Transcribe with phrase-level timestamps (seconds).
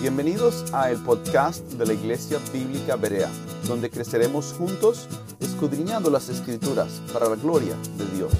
[0.00, 3.30] Bienvenidos a el podcast de la Iglesia Bíblica Berea,
[3.68, 5.08] donde creceremos juntos
[5.38, 8.32] escudriñando las escrituras para la gloria de Dios.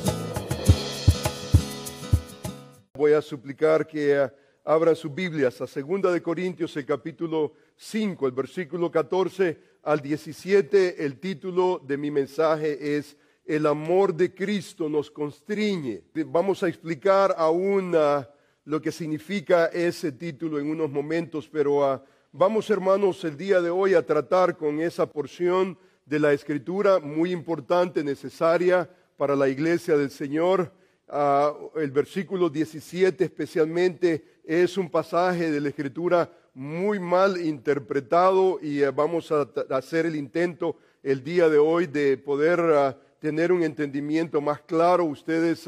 [2.94, 4.30] Voy a suplicar que eh,
[4.64, 11.04] abran sus Biblias a 2 de Corintios, el capítulo 5, el versículo 14 al 17.
[11.04, 16.02] El título de mi mensaje es El amor de Cristo nos constriñe.
[16.26, 18.28] Vamos a explicar aún ah,
[18.70, 23.68] lo que significa ese título en unos momentos, pero ah, vamos hermanos el día de
[23.68, 29.96] hoy a tratar con esa porción de la escritura muy importante, necesaria para la iglesia
[29.96, 30.72] del Señor.
[31.08, 38.82] Ah, el versículo 17 especialmente es un pasaje de la escritura muy mal interpretado y
[38.82, 43.64] eh, vamos a, hacer el intento el día de hoy de poder ah, tener un
[43.64, 45.06] entendimiento más claro.
[45.06, 45.66] Ustedes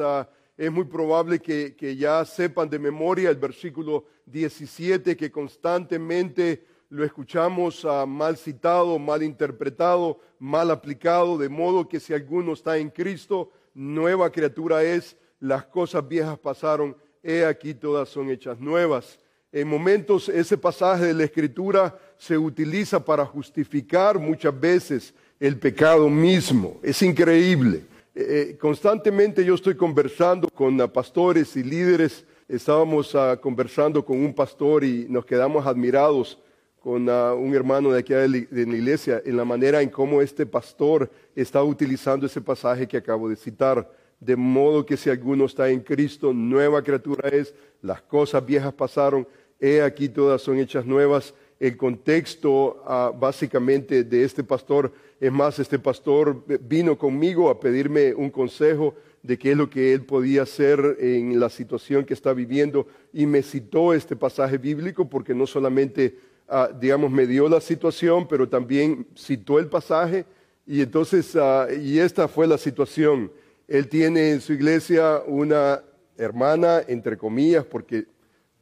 [0.57, 7.85] es muy probable que, ya sepan de memoria el versículo 17 que constantemente lo escuchamos
[7.85, 13.51] uh, mal citado, mal interpretado, mal aplicado, de modo que si alguno está en Cristo,
[13.73, 19.19] nueva criatura es, las cosas viejas pasaron, he aquí todas son hechas nuevas.
[19.51, 26.09] En momentos ese pasaje de la Escritura se utiliza para justificar muchas veces el pecado
[26.09, 26.79] mismo.
[26.83, 27.85] Es increíble.
[28.15, 32.27] Eh, eh, constantemente yo estoy conversando con uh, pastores y líderes.
[32.47, 36.39] Estábamos uh, conversando con un pastor y nos quedamos admirados
[36.79, 40.45] con uh, un hermano de aquí de la iglesia en la manera en cómo este
[40.45, 43.91] pastor está utilizando ese pasaje que acabo de citar.
[44.21, 49.27] De modo que si alguno está en Cristo, nueva criatura es, las cosas viejas pasaron,
[49.59, 51.35] he aquí todas son hechas nuevas.
[51.63, 58.13] El contexto ah, básicamente de este pastor, es más, este pastor vino conmigo a pedirme
[58.15, 62.33] un consejo de qué es lo que él podía hacer en la situación que está
[62.33, 66.19] viviendo y me citó este pasaje bíblico porque no solamente,
[66.49, 70.25] ah, digamos, me dio la situación, pero también citó el pasaje
[70.67, 73.31] y entonces, ah, y esta fue la situación.
[73.69, 75.81] Él tiene en su iglesia una
[76.17, 78.07] hermana, entre comillas, porque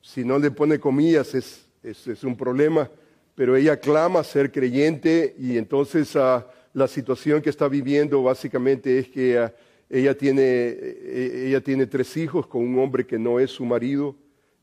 [0.03, 2.91] si no le pone comillas es, es, un problema,
[3.35, 6.43] pero ella clama ser creyente y entonces uh,
[6.73, 9.51] la situación que está viviendo básicamente es que
[9.89, 14.15] ella, tiene, eh, ella tiene tres hijos con un hombre que no es su marido.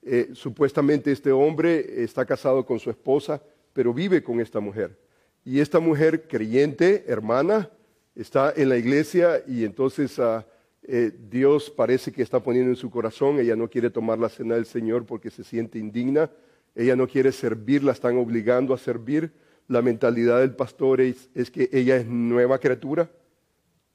[0.03, 3.41] Eh, supuestamente este hombre está casado con su esposa,
[3.73, 4.97] pero vive con esta mujer.
[5.43, 7.69] Y esta mujer creyente, hermana,
[8.15, 10.17] está en la iglesia y entonces...
[10.17, 10.41] Uh,
[10.89, 14.55] eh, Dios parece que está poniendo en su corazón, ella no quiere tomar la cena
[14.55, 16.31] del Señor porque se siente indigna,
[16.77, 19.33] ella no quiere servir, la están obligando a servir.
[19.67, 23.09] La mentalidad del pastor es, que ella es nueva criatura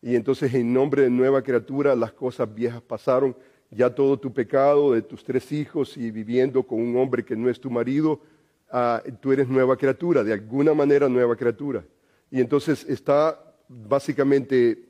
[0.03, 3.37] y entonces en nombre de nueva criatura las cosas viejas pasaron,
[3.71, 7.49] ya todo tu pecado de tus tres hijos y viviendo con un hombre que no
[7.49, 8.21] es tu marido,
[8.69, 11.85] ah, tú eres nueva criatura, de alguna manera nueva criatura.
[12.33, 14.89] Y entonces está básicamente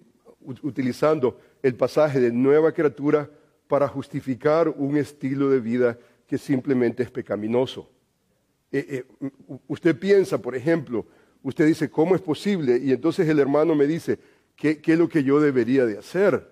[0.63, 3.29] utilizando el pasaje de nueva criatura
[3.69, 5.99] para justificar un estilo de vida
[6.33, 7.91] que simplemente es pecaminoso.
[8.71, 9.31] Eh, eh,
[9.69, 11.05] usted piensa, por ejemplo,
[11.43, 12.79] usted dice, ¿cómo es posible?
[12.79, 14.19] Y entonces el hermano me dice,
[14.57, 16.51] ¿qué, es lo que yo debería de hacer?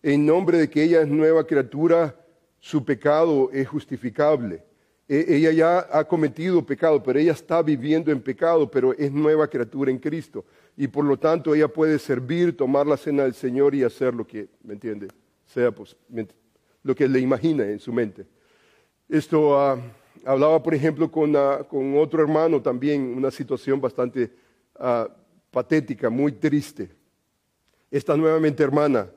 [0.00, 2.14] En nombre de que ella es nueva criatura,
[2.60, 4.62] su pecado es justificable.
[5.08, 9.48] E, ella ya ha cometido pecado, pero ella está viviendo en pecado, pero es nueva
[9.48, 10.44] criatura en Cristo
[10.76, 14.24] y por lo tanto ella puede servir, tomar la cena del Señor y hacer lo
[14.24, 15.08] que, ¿me entiende?
[15.46, 15.74] Sea
[16.84, 18.24] lo que le imagina en su mente.
[19.08, 19.78] Esto ah,
[20.24, 24.32] hablaba, por ejemplo, ah, con, otro hermano también, una situación bastante
[24.76, 25.08] ah,
[25.50, 26.90] patética, muy triste.
[27.90, 29.08] Esta nuevamente hermana,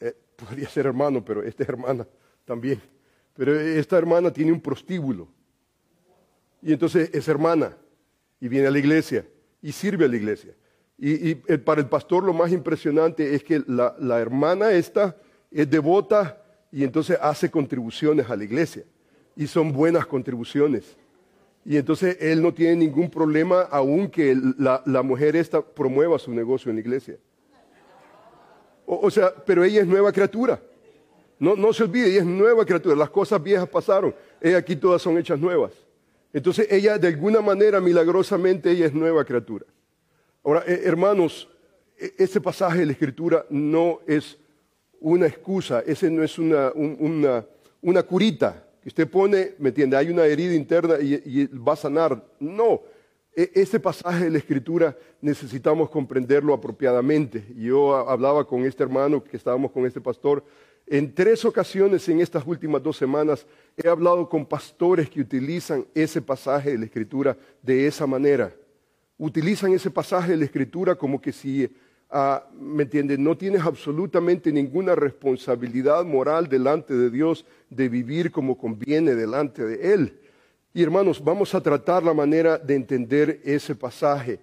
[0.00, 2.06] eh, podría ser hermano, pero esta hermana
[2.44, 2.80] también.
[3.34, 5.28] Pero esta hermana tiene un prostíbulo.
[6.60, 7.76] Y entonces es hermana
[8.40, 9.24] y viene a la iglesia
[9.62, 10.54] y sirve a la iglesia.
[11.00, 15.16] Y, para el pastor lo más impresionante es que la, hermana esta
[15.48, 18.84] es devota y entonces hace contribuciones a la iglesia.
[19.36, 20.96] Y son buenas contribuciones.
[21.64, 26.70] Y entonces él no tiene ningún problema aunque la, la mujer esta promueva su negocio
[26.70, 27.18] en la iglesia.
[28.90, 30.58] O, sea, pero ella es nueva criatura.
[31.38, 32.96] No, no se olvide, ella es nueva criatura.
[32.96, 34.14] Las cosas viejas pasaron.
[34.40, 35.72] He aquí todas son hechas nuevas.
[36.32, 39.66] Entonces ella, de alguna manera, milagrosamente, ella es nueva criatura.
[40.42, 41.50] Ahora, eh, hermanos,
[41.98, 44.38] e, ese pasaje de la Escritura no es
[45.00, 46.72] una excusa, ese no es una,
[47.80, 49.96] una, curita que usted pone, ¿me entiende?
[49.96, 52.24] Hay una herida interna y, va a sanar.
[52.40, 52.82] No,
[53.34, 57.44] e, ese pasaje de la Escritura necesitamos comprenderlo apropiadamente.
[57.56, 60.44] Yo hablaba con este hermano que estábamos con este pastor
[60.90, 63.46] En tres ocasiones en estas últimas dos semanas
[63.76, 68.54] he hablado con pastores que utilizan ese pasaje de la Escritura de esa manera.
[69.18, 71.68] Utilizan ese pasaje de la Escritura como que si,
[72.10, 73.18] ah, ¿me entiendes?
[73.18, 79.94] No tienes absolutamente ninguna responsabilidad moral delante de Dios de vivir como conviene delante de
[79.94, 80.20] Él.
[80.74, 84.40] Y hermanos, vamos a tratar la manera de entender ese pasaje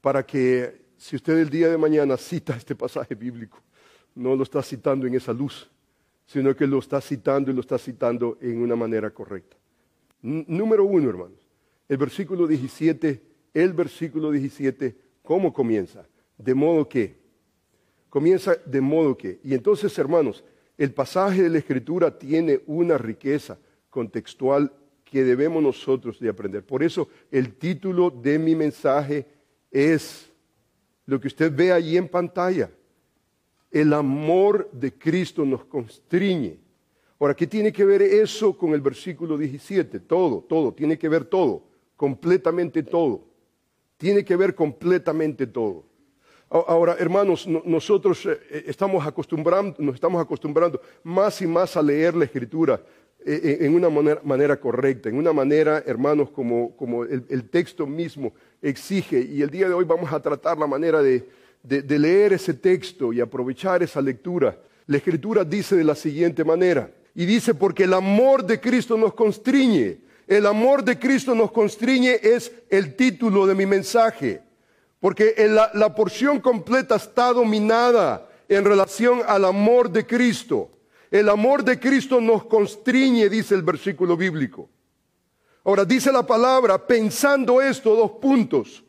[0.00, 3.62] para que si usted el día de mañana cita este pasaje bíblico,
[4.14, 5.70] no lo está citando en esa luz,
[6.26, 9.56] sino que lo está citando y lo está citando en una manera correcta.
[10.20, 11.38] número uno, hermanos,
[11.88, 13.22] el versículo 17,
[13.54, 16.04] el versículo 17, ¿cómo comienza?
[16.38, 17.18] De modo que,
[18.08, 20.44] comienza de modo que, y entonces, hermanos,
[20.78, 23.58] el pasaje de la Escritura tiene una riqueza
[23.90, 24.72] contextual
[25.04, 26.64] que debemos nosotros de aprender.
[26.64, 29.26] Por eso el título de mi mensaje
[29.70, 30.30] es
[31.06, 32.70] lo que usted ve allí en pantalla.
[33.70, 36.58] El amor de Cristo nos constriñe.
[37.18, 40.00] Ahora, ¿qué tiene que ver eso con el versículo 17?
[40.00, 41.64] Todo, todo, tiene que ver todo,
[41.96, 43.24] completamente todo.
[43.96, 45.87] Tiene que ver completamente todo.
[46.50, 52.24] Ahora, hermanos, nosotros eh, estamos acostumbrando, nos estamos acostumbrando más y más a leer la
[52.24, 52.80] Escritura
[53.24, 59.20] eh, eh, en una manera, correcta, en una manera, hermanos, como, el texto mismo exige.
[59.20, 61.28] Y el día de hoy vamos a tratar la manera de,
[61.62, 66.90] de, leer ese texto y aprovechar esa lectura, la escritura dice de la siguiente manera,
[67.14, 72.18] y dice, porque el amor de Cristo nos constriñe, el amor de Cristo nos constriñe
[72.22, 74.40] es el título de mi mensaje,
[75.00, 75.34] porque
[75.74, 80.70] la, porción completa está dominada en relación al amor de Cristo.
[81.10, 84.68] El amor de Cristo nos constriñe, dice el versículo bíblico.
[85.64, 88.84] Ahora dice la palabra, pensando esto, dos puntos.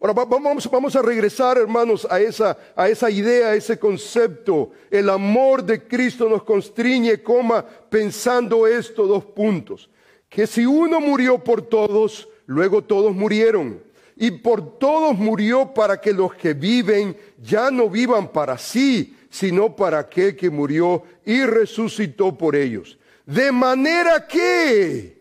[0.00, 4.70] Ahora vamos, a regresar, hermanos, a esa, a esa idea, a ese concepto.
[4.90, 9.90] El amor de Cristo nos constriñe, coma, pensando estos dos puntos.
[10.28, 13.87] Que si uno murió por todos, luego todos murieron.
[14.18, 19.74] Y por todos murió para que los que viven ya no vivan para sí, sino
[19.74, 22.98] para aquel que murió y resucitó por ellos.
[23.24, 25.18] De manera que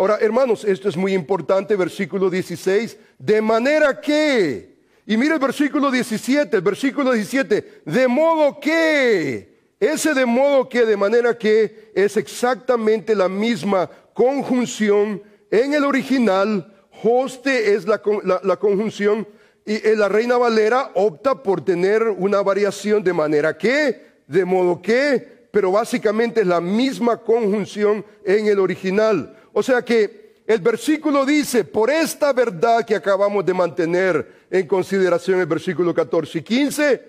[0.00, 5.90] Ahora, hermanos, esto es muy importante, versículo 16, de manera que, y mire el versículo
[5.90, 12.16] 17, el versículo 17, de modo que, ese de modo que, de manera que, es
[12.16, 18.00] exactamente la misma conjunción en el original, hoste es la,
[18.42, 19.26] la conjunción,
[19.64, 25.48] y la Reina Valera opta por tener una variación de manera que, de modo que,
[25.50, 29.36] pero básicamente es la misma conjunción en el original.
[29.52, 35.38] O sea que el versículo dice, por esta verdad que acabamos de mantener en consideración
[35.40, 37.02] el versículo 14 y 15,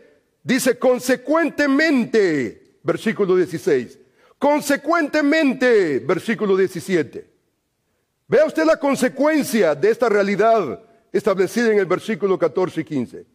[0.43, 3.97] dice consecuentemente, versículo 16,
[4.37, 7.30] consecuentemente, versículo 17.
[8.31, 10.81] Vea usted la consecuencia de esta realidad
[11.11, 13.25] establecida en el versículo 14 y 15.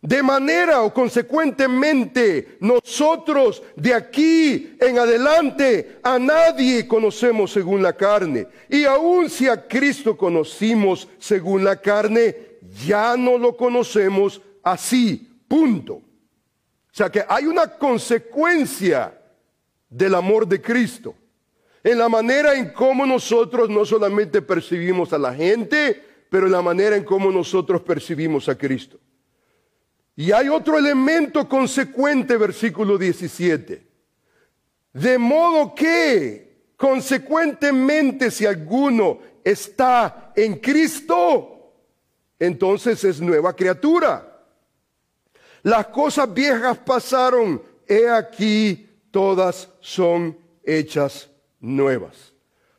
[0.00, 8.46] De manera o consecuentemente, nosotros de aquí en adelante a nadie conocemos según la carne.
[8.68, 12.36] Y aun si a Cristo conocimos según la carne,
[12.86, 15.28] ya no lo conocemos así.
[15.48, 15.94] Punto.
[15.94, 16.02] O
[16.92, 19.20] sea que hay una consecuencia
[19.90, 21.16] del amor de Cristo.
[21.88, 26.60] En la manera en cómo nosotros no solamente percibimos a la gente, pero en la
[26.60, 29.00] manera en cómo nosotros percibimos a Cristo.
[30.14, 33.86] Y hay otro elemento consecuente, versículo 17.
[34.92, 41.72] De modo que, consecuentemente, si alguno está en Cristo,
[42.38, 44.44] entonces es nueva criatura.
[45.62, 51.30] Las cosas viejas pasaron, he aquí, todas son hechas
[51.60, 52.34] nuevas.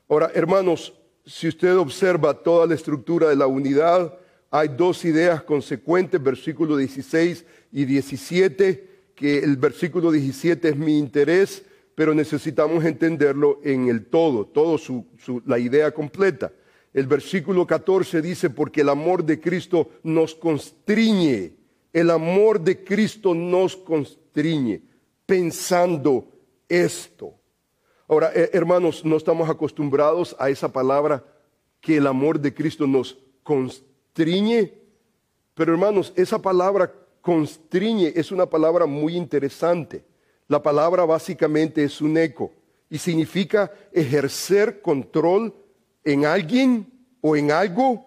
[0.07, 0.93] Ahora, hermanos,
[1.25, 4.17] si usted observa toda la estructura de la unidad,
[4.51, 11.63] hay dos ideas consecuentes, versículo 16 y 17, que el versículo 17 es mi interés,
[11.93, 14.79] pero necesitamos entenderlo en el todo, todo
[15.45, 16.51] la idea completa.
[16.93, 21.53] El versículo 14 dice, porque el amor de Cristo nos constriñe,
[21.93, 24.81] el amor de Cristo nos constriñe,
[25.25, 26.27] pensando
[26.67, 27.38] esto.
[28.09, 31.23] Ahora, eh, hermanos, no estamos acostumbrados a esa palabra
[31.79, 34.73] que el amor de Cristo nos constriñe.
[35.53, 40.03] Pero hermanos, esa palabra constriñe es una palabra muy interesante.
[40.47, 42.51] La palabra básicamente es un eco
[42.89, 45.53] y significa ejercer control
[46.03, 48.03] en alguien o en algo.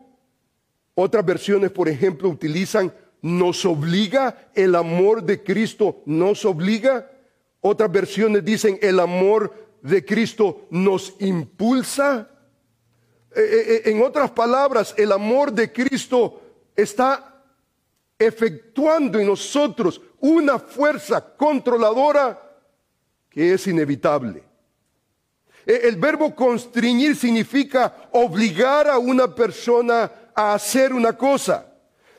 [0.96, 7.08] Otras versiones, por ejemplo, utilizan nos obliga, el amor de Cristo nos obliga.
[7.60, 12.30] Otras versiones dicen el amor de Cristo nos impulsa.
[13.34, 16.40] Eh, eh, eh, en otras palabras, el amor de Cristo
[16.74, 17.42] está
[18.18, 22.40] efectuando en nosotros una fuerza controladora
[23.28, 24.44] que es inevitable.
[25.64, 31.66] El verbo constriñir significa obligar a una persona a hacer una cosa.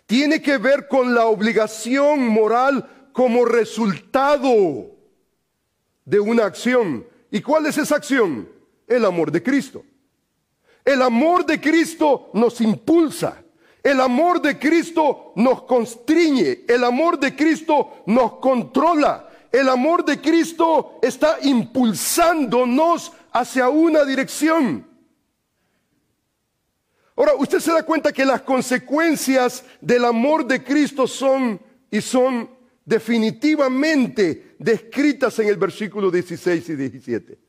[0.05, 4.91] Tiene que ver con la obligación moral como resultado
[6.05, 7.05] de una acción.
[7.33, 8.47] ¿Y cuál es esa acción?
[8.85, 9.83] El amor de Cristo.
[10.85, 13.43] El amor de Cristo nos impulsa.
[13.81, 16.59] El amor de Cristo nos constriñe.
[16.67, 19.27] El amor de Cristo nos controla.
[19.51, 24.87] El amor de Cristo está impulsándonos hacia una dirección.
[27.15, 31.59] Ahora, usted se da cuenta que las consecuencias del amor de Cristo son
[31.89, 32.47] y son
[32.85, 37.39] definitivamente descritas en el versículo 16 y 17.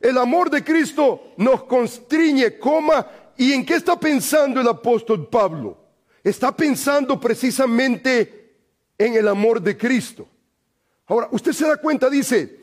[0.00, 5.76] El amor de Cristo nos constriñe, coma, ¿y en qué está pensando el apóstol Pablo?
[6.22, 8.54] Está pensando precisamente
[8.96, 10.28] en el amor de Cristo.
[11.06, 12.58] Ahora, usted se da cuenta, dice,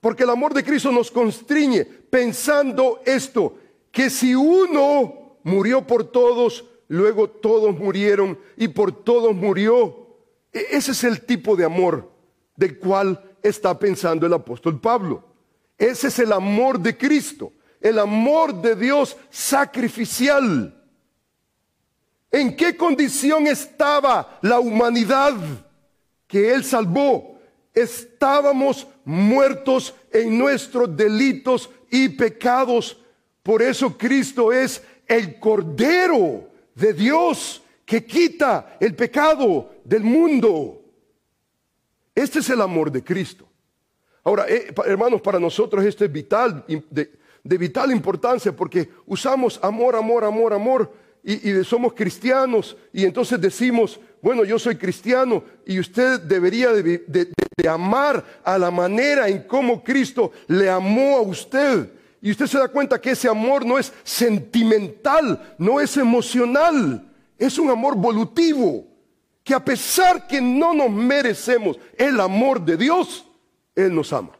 [0.00, 3.58] porque el amor de Cristo nos constriñe pensando esto,
[3.90, 10.09] que si uno murió por todos, luego todos murieron y por todos murió.
[10.52, 12.10] E-, ese es el tipo de amor
[12.56, 15.24] del cual está pensando el apóstol Pablo.
[15.78, 20.76] Ese es el amor de Cristo, el amor de Dios sacrificial.
[22.30, 25.34] ¿En qué condición estaba la humanidad
[26.26, 27.40] que Él salvó?
[27.72, 32.98] Estábamos muertos en nuestros delitos y pecados.
[33.42, 40.80] Por eso Cristo es el Cordero de Dios que quita el pecado del mundo.
[42.14, 43.48] Este es el amor de Cristo.
[44.22, 50.22] Ahora, eh, hermanos, para nosotros esto es vital, de, vital importancia, porque usamos amor, amor,
[50.22, 50.92] amor, amor,
[51.24, 57.68] y, somos cristianos, y entonces decimos, bueno, yo soy cristiano, y usted debería de, de
[57.68, 61.90] amar a la manera en cómo Cristo le amó a usted.
[62.22, 67.09] Y usted se da cuenta que ese amor no es sentimental, no es emocional,
[67.40, 68.86] es un amor volutivo,
[69.42, 73.26] que a pesar que no nos merecemos el amor de Dios,
[73.74, 74.38] Él nos ama.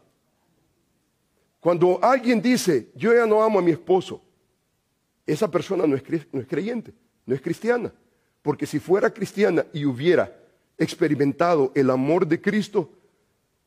[1.59, 4.23] Cuando alguien dice, yo ya no amo a mi esposo,
[5.26, 6.92] esa persona no es, no es creyente,
[7.25, 7.92] no es cristiana.
[8.42, 10.37] Porque si fuera cristiana y hubiera
[10.76, 12.90] experimentado el amor de Cristo,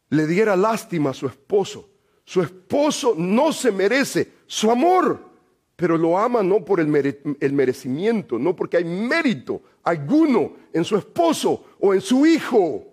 [0.09, 1.89] le diera lástima a su esposo.
[2.23, 5.32] Su esposo no se merece su amor
[5.75, 11.65] pero lo ama no por el, merecimiento, no porque hay mérito alguno en su esposo
[11.79, 12.85] o en su hijo.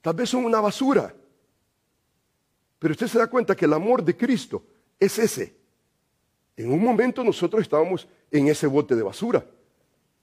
[0.00, 1.14] Tal vez son una basura.
[2.78, 4.62] Pero usted se da cuenta que el amor de Cristo
[4.98, 5.54] es ese.
[6.56, 9.44] En un momento nosotros estábamos en ese bote de basura.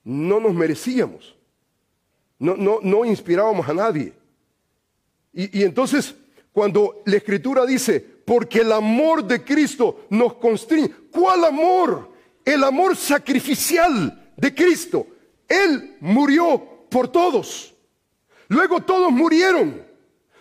[0.04, 1.36] No nos merecíamos.
[2.38, 4.12] No, no, no inspirábamos a nadie.
[5.32, 6.16] Y entonces,
[6.52, 10.90] cuando la escritura dice, porque el amor de Cristo nos constriñe.
[11.10, 12.12] ¿Cuál amor?
[12.44, 15.06] El amor sacrificial de Cristo.
[15.48, 17.74] Él murió por todos.
[18.48, 19.82] Luego todos murieron.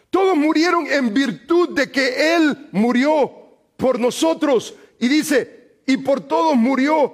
[0.09, 3.31] Todos murieron en virtud de que Él murió
[3.77, 4.75] por nosotros.
[4.99, 7.13] Y dice, y por todos murió.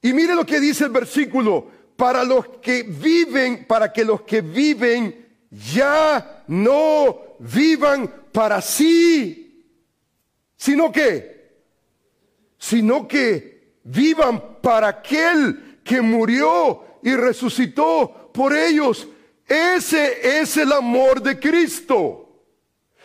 [0.00, 4.40] Y mire lo que dice el versículo, para los que viven, para que los que
[4.40, 9.47] viven ya no vivan para sí,
[10.58, 11.54] sino que,
[12.58, 19.08] sino que vivan para aquel que murió y resucitó por ellos.
[19.46, 22.24] Ese es el amor de Cristo.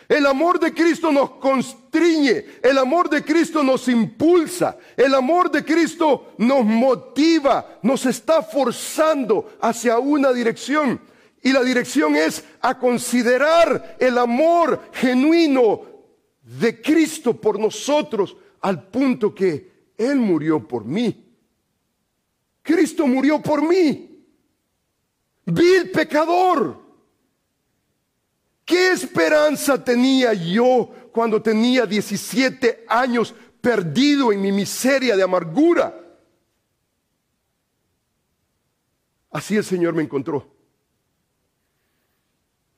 [0.06, 5.64] El amor de Cristo nos constriñe, el amor de Cristo nos impulsa, el amor de
[5.64, 11.00] Cristo nos motiva, nos está forzando hacia una dirección.
[11.40, 15.93] Y la dirección es a considerar el amor genuino
[16.44, 21.24] de Cristo por nosotros al punto que Él murió por mí.
[22.62, 24.26] Cristo murió por mí.
[25.46, 26.82] Vil pecador.
[28.64, 36.00] ¿Qué esperanza tenía yo cuando tenía 17 años perdido en mi miseria de amargura?
[39.30, 40.50] Así el Señor me encontró.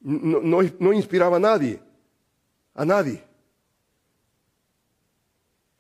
[0.01, 1.81] No, no, no inspiraba a nadie,
[2.75, 3.26] a nadie.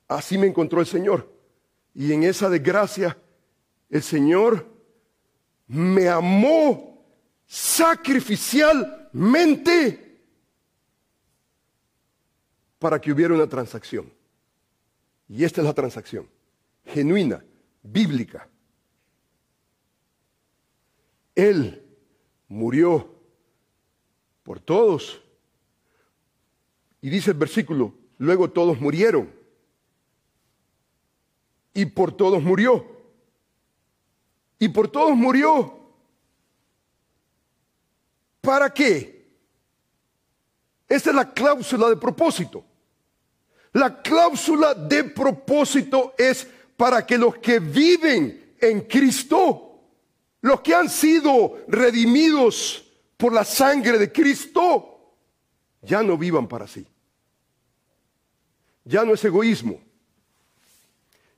[0.08, 1.30] Así me encontró el Señor.
[1.94, 3.16] Y en esa desgracia,
[3.90, 4.66] el Señor
[5.66, 7.04] me amó
[7.46, 10.02] sacrificialmente.
[12.78, 14.12] para que hubiera una transacción.
[15.28, 16.28] Y esta es la transacción,
[16.84, 17.42] genuina,
[17.82, 18.46] bíblica.
[21.34, 21.82] Él
[22.48, 23.14] murió
[24.42, 25.22] por todos.
[27.00, 29.32] Y dice el versículo, luego todos murieron.
[31.76, 32.84] Y por todos murió.
[34.58, 35.78] Y por todos murió.
[38.40, 39.28] ¿Para qué?
[40.88, 42.64] Esta es la cláusula de propósito.
[43.74, 49.66] La cláusula de propósito es para que los que viven en Cristo
[50.46, 52.84] los que han sido redimidos
[53.16, 55.16] por la sangre de Cristo,
[55.82, 56.86] ya no vivan para sí.
[58.84, 59.80] Ya no es egoísmo.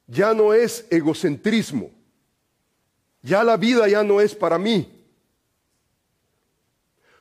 [0.08, 1.90] Ya no es egocentrismo.
[3.22, 4.90] Ya la vida ya no es para mí.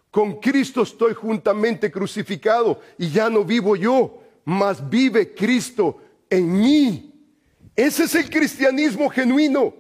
[0.10, 7.14] Con Cristo estoy juntamente crucificado y ya no vivo yo, mas vive Cristo en mí.
[7.76, 9.74] Ese es el cristianismo genuino.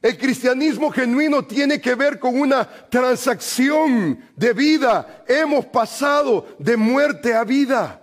[0.00, 5.24] El cristianismo genuino tiene que ver con una transacción de vida.
[5.28, 8.02] Hemos pasado de muerte a vida.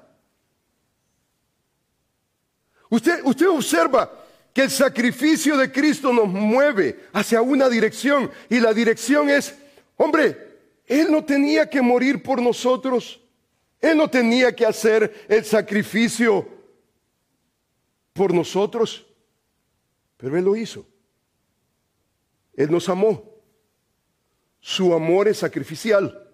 [2.90, 4.21] Usted, usted observa
[4.54, 9.56] que el sacrificio de Cristo nos mueve hacia una dirección y la dirección es,
[9.96, 13.22] hombre, Él no tenía que morir por nosotros.
[13.80, 16.48] Él no tenía que hacer el sacrificio
[18.14, 19.08] por nosotros,
[20.18, 20.86] pero Él lo hizo.
[22.54, 23.24] Él nos amó.
[24.60, 26.30] Su amor es sacrificial.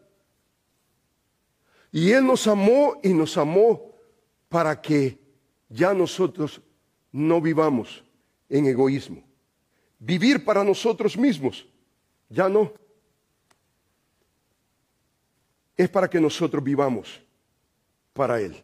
[1.91, 3.95] Y Él nos amó y nos amó
[4.50, 5.19] para que
[5.69, 6.62] ya nosotros
[7.12, 8.03] no vivamos
[8.50, 9.24] en egoísmo.
[10.00, 11.66] Vivir para nosotros mismos,
[12.30, 12.72] ya no.
[15.75, 17.22] Es para que nosotros vivamos
[18.13, 18.63] para Él.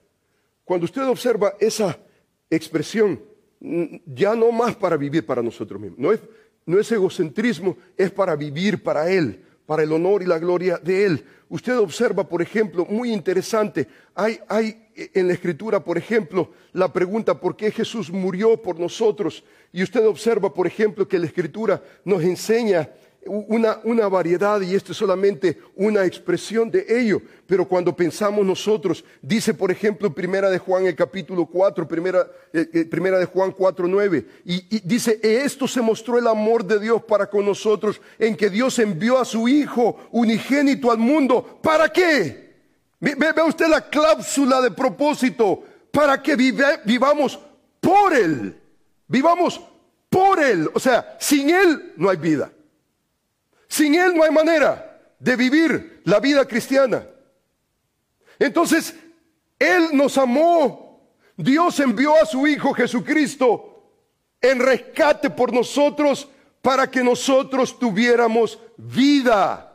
[0.63, 1.97] Cuando usted observa esa
[2.49, 3.21] expresión,
[4.05, 6.19] ya no más para vivir para nosotros mismos, no es
[6.65, 11.05] no es egocentrismo, es para vivir para Él, para el honor y la gloria de
[11.05, 11.25] Él.
[11.49, 17.39] Usted observa, por ejemplo, muy interesante, hay, hay en la escritura, por ejemplo, la pregunta
[17.39, 19.43] por qué Jesús murió por nosotros.
[19.71, 22.89] Y usted observa, por ejemplo, que la escritura nos enseña
[23.25, 27.21] una, una, variedad y esto es solamente una expresión de ello.
[27.47, 32.67] Pero cuando pensamos nosotros, dice por ejemplo Primera de Juan el capítulo 4, Primera, eh,
[32.73, 36.79] eh, primera de Juan 4, 9, y, y dice, esto se mostró el amor de
[36.79, 41.59] Dios para con nosotros, en que Dios envió a su Hijo unigénito al mundo.
[41.61, 42.42] ¿Para qué?
[43.03, 45.61] Ve, usted la cláusula de propósito,
[45.91, 47.37] para que vivamos
[47.81, 48.57] por Él,
[49.07, 49.59] vivamos
[50.09, 50.69] por Él.
[50.73, 52.49] O sea, sin Él no hay vida.
[53.67, 57.05] Sin Él no hay manera de vivir la vida cristiana.
[58.39, 58.95] Entonces,
[59.59, 61.01] Él nos amó.
[61.35, 63.83] Dios envió a su Hijo Jesucristo
[64.39, 66.29] en rescate por nosotros
[66.61, 69.72] para que nosotros tuviéramos vida.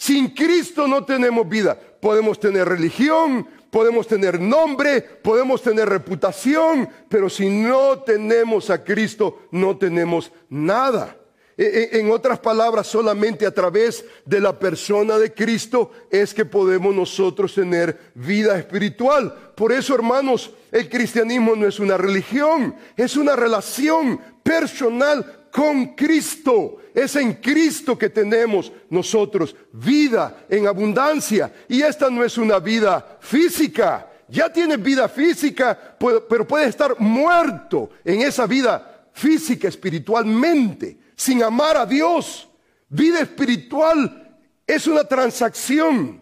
[0.00, 1.78] Sin Cristo no tenemos vida.
[2.00, 9.42] Podemos tener religión, podemos tener nombre, podemos tener reputación, pero si no tenemos a Cristo,
[9.50, 11.18] no tenemos nada.
[11.54, 16.46] E, e, en otras palabras, solamente a través de la persona de Cristo es que
[16.46, 19.52] podemos nosotros tener vida espiritual.
[19.54, 26.78] Por eso, hermanos, el cristianismo no es una religión, es una relación personal con Cristo.
[26.94, 31.52] Es en Cristo que tenemos nosotros vida en abundancia.
[31.68, 34.06] Y esta no es una vida física.
[34.28, 41.76] Ya tiene vida física, pero puede estar muerto en esa vida física espiritualmente sin amar
[41.76, 42.48] a Dios.
[42.88, 46.20] Vida espiritual es una transacción.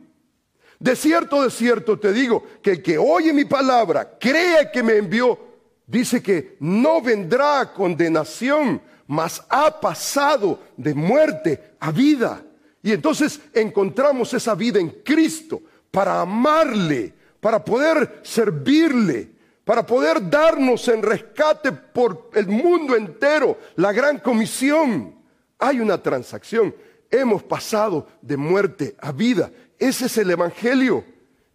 [0.78, 4.96] De cierto, de cierto te digo que el que oye mi palabra, cree que me
[4.96, 5.38] envió,
[5.86, 12.44] dice que no vendrá condenación, mas ha pasado de muerte a vida.
[12.82, 19.30] Y entonces encontramos esa vida en Cristo para amarle, para poder servirle,
[19.64, 25.16] para poder darnos en rescate por el mundo entero, la gran comisión.
[25.58, 26.74] Hay una transacción.
[27.10, 29.50] Hemos pasado de muerte a vida.
[29.78, 31.02] Ese es el Evangelio.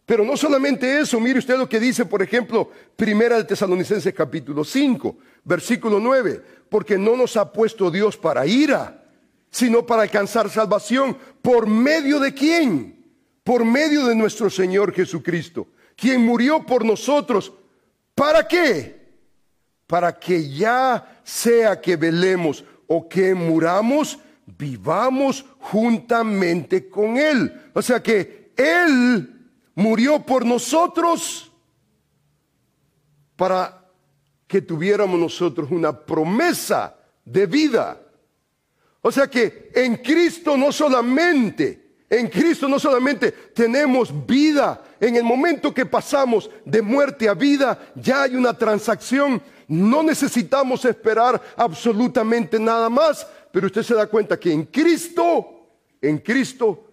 [0.05, 4.63] Pero no solamente eso, mire usted lo que dice, por ejemplo, Primera de Tesalonicenses capítulo
[4.63, 9.05] 5, versículo 9, porque no nos ha puesto Dios para ira,
[9.49, 11.17] sino para alcanzar salvación.
[11.41, 13.05] ¿Por medio de quién?
[13.43, 17.53] Por medio de nuestro Señor Jesucristo, quien murió por nosotros
[18.15, 19.01] ¿Para qué?
[19.87, 27.69] Para que ya sea que velemos o que muramos, vivamos juntamente con Él.
[27.73, 29.33] O sea que Él
[29.75, 31.51] murió por nosotros
[33.36, 33.83] para
[34.47, 37.99] que tuviéramos nosotros una promesa de vida.
[39.01, 45.23] O sea que en Cristo no solamente, en Cristo no solamente tenemos vida, en el
[45.23, 52.59] momento que pasamos de muerte a vida, ya hay una transacción, no necesitamos esperar absolutamente
[52.59, 55.67] nada más, pero usted se da cuenta que en Cristo,
[56.01, 56.88] en Cristo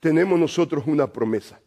[0.00, 1.60] tenemos nosotros una promesa.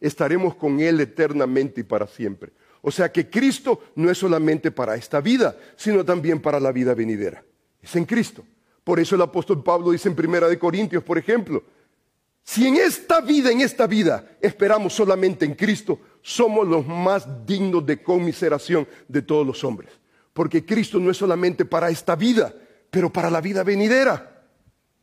[0.00, 2.52] Estaremos con Él eternamente y para siempre.
[2.82, 6.94] O sea que Cristo no es solamente para esta vida, sino también para la vida
[6.94, 7.44] venidera.
[7.82, 8.44] Es en Cristo.
[8.82, 11.62] Por eso el apóstol Pablo dice en Primera de Corintios, por ejemplo,
[12.42, 17.84] si en esta vida, en esta vida, esperamos solamente en Cristo, somos los más dignos
[17.84, 19.90] de conmiseración de todos los hombres.
[20.32, 22.54] Porque Cristo no es solamente para esta vida,
[22.90, 24.42] pero para la vida venidera.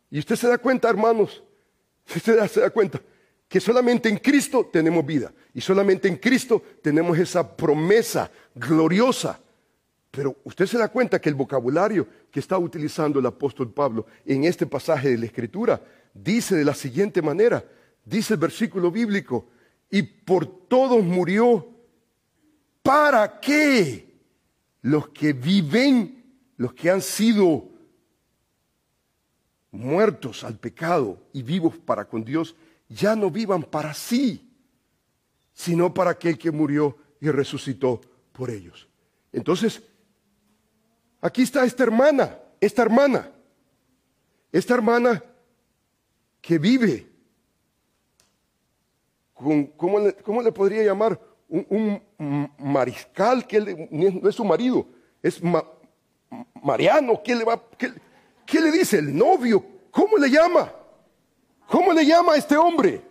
[0.09, 1.43] Y usted se da cuenta, hermanos,
[2.07, 2.99] usted se da cuenta
[3.47, 5.31] que solamente en Cristo tenemos vida.
[5.53, 9.39] Y solamente en Cristo tenemos esa promesa gloriosa.
[10.11, 14.43] Pero usted se da cuenta que el vocabulario que está utilizando el apóstol Pablo en
[14.43, 15.81] este pasaje de la Escritura
[16.13, 17.63] dice de la siguiente manera,
[18.03, 19.47] dice el versículo bíblico,
[19.89, 21.67] y por todos murió,
[22.81, 24.07] ¿para qué
[24.81, 26.23] los que viven,
[26.57, 27.69] los que han sido
[29.71, 32.55] muertos al pecado y vivos para con Dios,
[32.89, 34.49] ya no vivan para sí,
[35.53, 38.87] sino para aquel que murió y resucitó por ellos?
[39.31, 39.81] Entonces,
[41.21, 43.31] aquí está esta hermana, esta hermana,
[44.51, 45.23] esta hermana
[46.41, 47.07] que vive
[49.33, 51.19] con, ¿cómo le, podría llamar?
[51.47, 52.01] Un,
[52.57, 54.87] mariscal que no es su marido,
[55.21, 55.41] es
[56.61, 58.97] Mariano, ¿qué le, va, qué, le dice?
[58.99, 60.71] El novio, ¿cómo le llama?
[61.67, 63.01] ¿Cómo le llama a este hombre?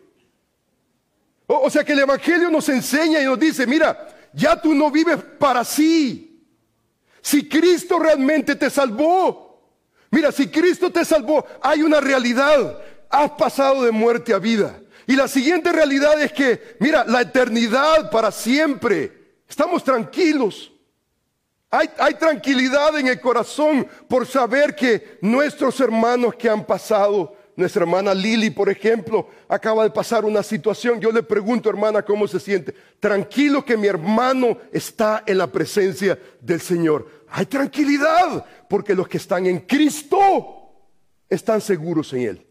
[1.46, 4.90] O, o sea que el Evangelio nos enseña y nos dice, mira, ya tú no
[4.90, 6.42] vives para sí.
[7.20, 9.62] Si Cristo realmente te salvó,
[10.10, 12.78] mira, si Cristo te salvó, hay una realidad
[13.10, 14.80] has pasado de muerte a vida.
[15.06, 19.36] Y la siguiente realidad es que, mira, la eternidad para siempre.
[19.48, 20.72] Estamos tranquilos.
[21.70, 27.82] Hay, hay, tranquilidad en el corazón por saber que nuestros hermanos que han pasado, nuestra
[27.82, 31.00] hermana Lili, por ejemplo, acaba de pasar una situación.
[31.00, 32.74] Yo le pregunto, hermana, ¿cómo se siente?
[33.00, 37.24] Tranquilo que mi hermano está en la presencia del Señor.
[37.30, 40.70] Hay tranquilidad porque los que están en Cristo
[41.30, 42.46] están seguros en Él.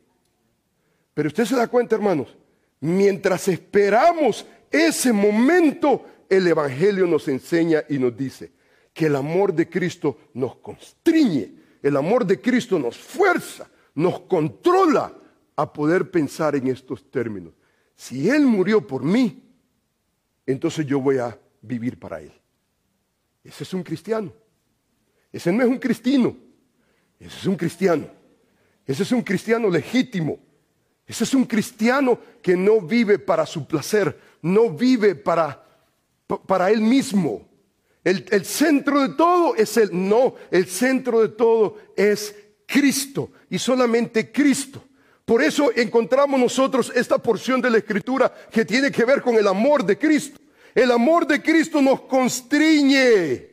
[1.14, 2.36] Pero usted se da cuenta, hermanos,
[2.80, 8.52] mientras esperamos ese momento, el Evangelio nos enseña y nos dice
[8.92, 15.14] que el amor de Cristo nos constriñe, el amor de Cristo nos fuerza, nos controla
[15.56, 17.54] a poder pensar en estos términos.
[17.96, 19.42] Si Él murió por mí,
[20.46, 22.32] entonces yo voy a vivir para Él.
[23.44, 24.34] Ese es un cristiano.
[25.32, 26.36] Ese no es un cristino.
[27.20, 28.08] Ese es un cristiano.
[28.86, 30.40] Ese es un cristiano legítimo.
[31.08, 35.64] Ese es un cristiano que no vive para su placer, no vive para,
[36.48, 37.48] para él mismo.
[38.04, 39.90] El, el centro de todo es Él.
[39.92, 44.84] No, el centro de todo es Cristo y solamente Cristo.
[45.26, 49.48] Por eso encontramos nosotros esta porción de la Escritura que tiene que ver con el
[49.48, 50.40] amor de Cristo.
[50.74, 53.50] El amor de Cristo nos constriñe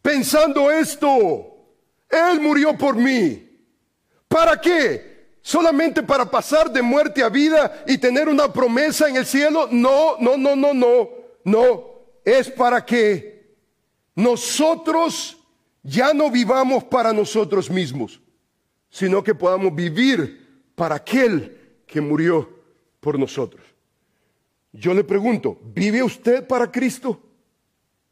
[0.00, 1.56] pensando esto.
[2.08, 3.44] Él murió por mí.
[4.28, 5.08] ¿Para qué?
[5.48, 9.66] solamente para pasar de muerte a vida y tener una promesa en el cielo.
[9.70, 11.08] No, no, no, no, no,
[11.42, 11.84] no.
[12.22, 13.56] Es para que
[14.14, 15.37] nosotros
[15.88, 18.20] ya no vivamos para nosotros mismos,
[18.90, 22.48] sino que podamos vivir para aquel que murió
[23.00, 23.64] por nosotros.
[24.72, 27.20] Yo le pregunto, ¿vive usted para Cristo?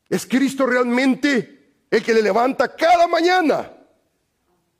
[0.08, 3.72] ¿Es Cristo realmente el que le levanta cada mañana?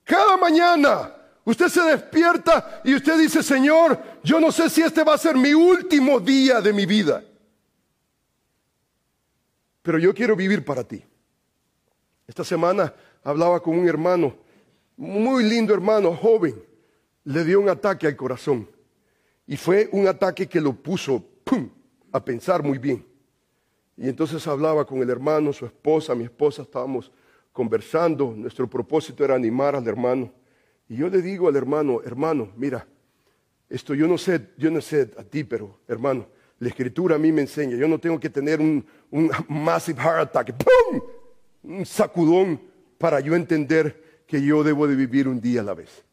[0.05, 5.15] Cada mañana Usted se despierta y usted dice, Señor, yo no sé si este va
[5.15, 7.23] a ser mi último día de mi vida.
[9.81, 11.05] Pero yo quiero vivir para ti.
[12.27, 14.37] Esta semana hablaba con un hermano,
[14.97, 16.63] muy lindo hermano, joven.
[17.25, 18.69] Le dio un ataque al corazón.
[19.47, 21.25] Y fue un ataque que lo puso
[22.13, 23.05] a pensar muy bien.
[23.97, 27.11] Y entonces hablaba con el hermano, su esposa, mi esposa, estábamos
[27.53, 28.33] conversando.
[28.37, 30.33] Nuestro propósito era animar al hermano.
[30.89, 32.87] Y yo le digo al hermano, hermano, mira,
[33.69, 37.33] esto yo no sé, yo no sé a ti, pero hermano, la escritura a mí
[37.33, 41.01] me enseña, yo no tengo que tener un, un massive heart attack, ¡pum!
[41.67, 42.61] Un sacudón
[42.99, 46.05] para yo entender que yo debo de vivir un día a la vez.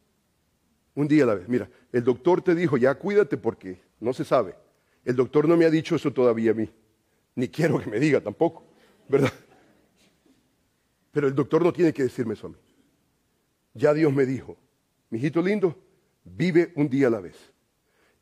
[0.96, 1.48] Un día a la vez.
[1.48, 4.56] Mira, el doctor te dijo, ya cuídate porque no se sabe.
[5.06, 6.70] El doctor no me ha dicho eso todavía a mí,
[7.36, 8.63] ni quiero que me diga tampoco,
[9.08, 9.34] ¿verdad?
[11.12, 12.58] Pero el doctor no tiene que decirme eso a mí.
[13.74, 14.58] Ya Dios me dijo,
[15.10, 15.78] mijito lindo,
[16.24, 17.36] vive un día a la vez.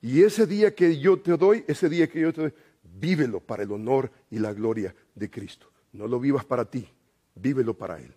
[0.01, 3.63] Y ese día que yo te doy, ese día que yo te doy, vívelo para
[3.63, 5.71] el honor y la gloria de Cristo.
[5.91, 6.87] No lo vivas para ti,
[7.35, 8.15] vívelo para Él.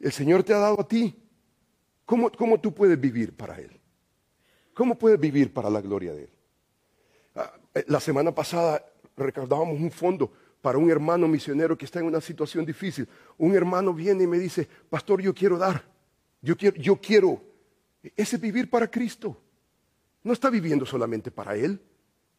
[0.00, 1.14] El Señor te ha dado a ti.
[2.04, 3.80] ¿Cómo, cómo tú puedes vivir para Él?
[4.74, 6.30] ¿Cómo puedes vivir para la gloria de Él?
[7.34, 8.84] Ah, eh, la semana pasada
[9.16, 13.08] recaudábamos un fondo para un hermano misionero que está en una situación difícil.
[13.38, 15.84] Un hermano viene y me dice, pastor, yo quiero dar,
[16.42, 17.42] yo quiero, yo quiero.
[18.16, 19.40] Ese vivir para Cristo.
[20.22, 21.80] No está viviendo solamente para Él.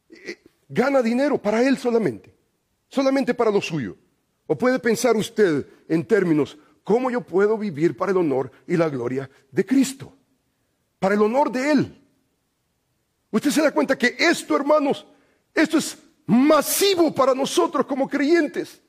[0.09, 2.33] Eh, gana dinero para Él solamente,
[2.87, 3.97] solamente para lo suyo.
[4.47, 8.89] O puede pensar usted en términos, ¿cómo yo puedo vivir para el honor y la
[8.89, 10.13] gloria de Cristo?
[10.99, 12.01] Para el honor de Él.
[13.29, 15.05] Usted se da cuenta que esto, hermanos,
[15.53, 18.81] esto es masivo para nosotros como creyentes.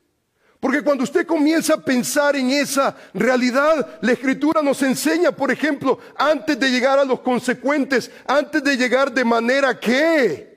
[0.61, 6.01] Porque cuando usted comienza a pensar en esa realidad, la escritura nos enseña, por ejemplo,
[6.17, 10.49] antes de llegar a los consecuentes, antes de llegar de manera que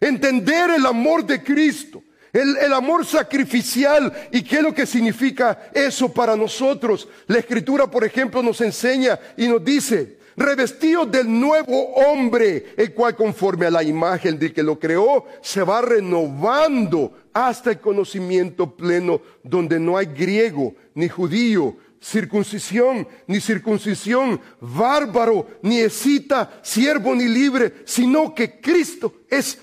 [0.00, 2.02] entender el amor de Cristo,
[2.34, 7.08] el, el, amor sacrificial y qué es lo que significa eso para nosotros.
[7.26, 13.14] La escritura, por ejemplo, nos enseña y nos dice, revestido del nuevo hombre, el cual
[13.14, 19.20] conforme a la imagen del que lo creó, se va renovando hasta el conocimiento pleno,
[19.42, 27.82] donde no hay griego ni judío, circuncisión ni circuncisión, bárbaro ni escita, siervo ni libre,
[27.84, 29.58] sino que Cristo es,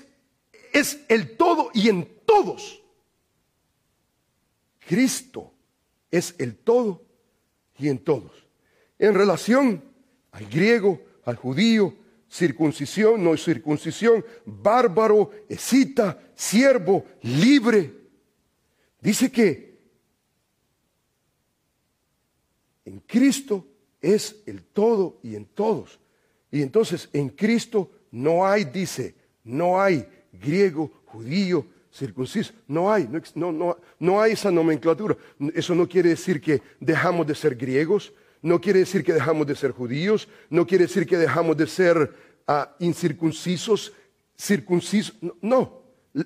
[0.72, 2.82] es el todo y en todos.
[4.86, 5.52] Cristo
[6.10, 7.02] es el todo
[7.78, 8.32] y en todos.
[8.98, 9.82] En relación
[10.32, 11.94] al griego, al judío,
[12.30, 17.92] circuncisión, no circuncisión, bárbaro, escita, siervo, libre.
[19.00, 19.78] Dice que
[22.84, 23.66] en Cristo
[24.00, 25.98] es el todo y en todos.
[26.50, 32.52] Y entonces en Cristo no hay, dice, no hay griego, judío, circunciso.
[32.66, 35.16] No hay, no, no, no hay esa nomenclatura.
[35.54, 39.54] Eso no quiere decir que dejamos de ser griegos, no quiere decir que dejamos de
[39.54, 42.14] ser judíos, no quiere decir que dejamos de ser
[42.46, 43.92] ah, incircuncisos,
[44.36, 45.14] circuncisos.
[45.40, 45.82] No,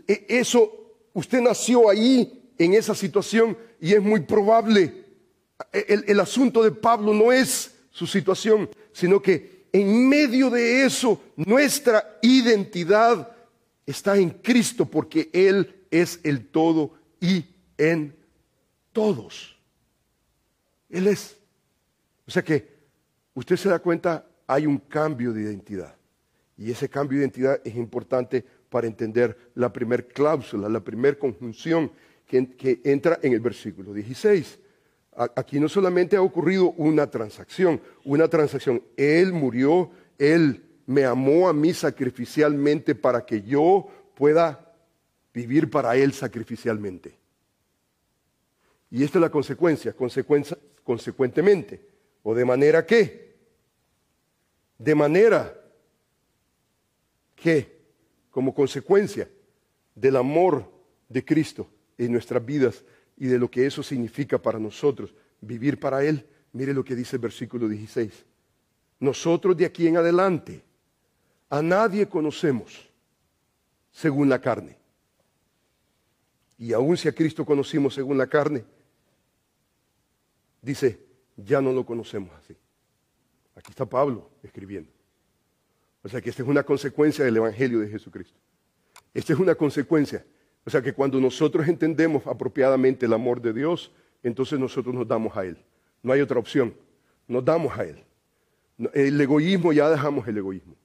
[0.09, 5.05] e, eso, usted nació ahí en esa situación y es muy probable.
[5.73, 11.21] El, el asunto de Pablo no es su situación, sino que en medio de eso
[11.37, 13.36] nuestra identidad
[13.87, 17.46] está en Cristo porque Él es el todo y
[17.79, 18.14] en
[18.92, 19.57] todos.
[20.90, 21.37] Él es
[22.27, 22.66] o sea que
[23.35, 25.94] usted se da cuenta, hay un cambio de identidad.
[26.59, 31.92] Y ese cambio de identidad es importante para entender la primer cláusula, la primera conjunción
[32.27, 34.59] que, entra en el versículo 16.
[35.37, 38.83] Aquí no solamente ha ocurrido una transacción, una transacción.
[38.96, 44.72] Él murió, Él me amó a mí sacrificialmente para que yo pueda
[45.35, 47.14] vivir para Él sacrificialmente.
[48.90, 49.94] Y esta es la consecuencia,
[50.85, 51.85] consecuentemente.
[52.22, 53.37] ¿O de manera qué?
[54.79, 55.55] De manera
[57.35, 57.77] que,
[58.31, 59.29] como consecuencia
[59.94, 60.70] del amor
[61.09, 61.68] de Cristo
[61.99, 62.85] en nuestras vidas
[63.16, 67.16] y de lo que eso significa para nosotros, vivir para Él, mire lo que dice
[67.16, 68.25] el versículo 16.
[69.01, 70.62] Nosotros de aquí en adelante
[71.49, 72.91] a nadie conocemos
[73.91, 74.77] según la carne.
[76.59, 78.65] Y aun si a Cristo conocimos según la carne,
[80.63, 80.99] dice,
[81.37, 82.57] ya no lo conocemos así.
[83.55, 84.91] Aquí está Pablo escribiendo.
[86.03, 88.39] O sea que esta es una consecuencia del Evangelio de Jesucristo.
[89.13, 90.25] Esta es una consecuencia.
[90.65, 95.37] O sea que cuando nosotros entendemos apropiadamente el amor de Dios, entonces nosotros nos damos
[95.37, 95.57] a Él.
[96.03, 96.75] No hay otra opción.
[97.27, 98.05] Nos damos a Él.
[98.93, 100.77] El egoísmo, ya dejamos el egoísmo.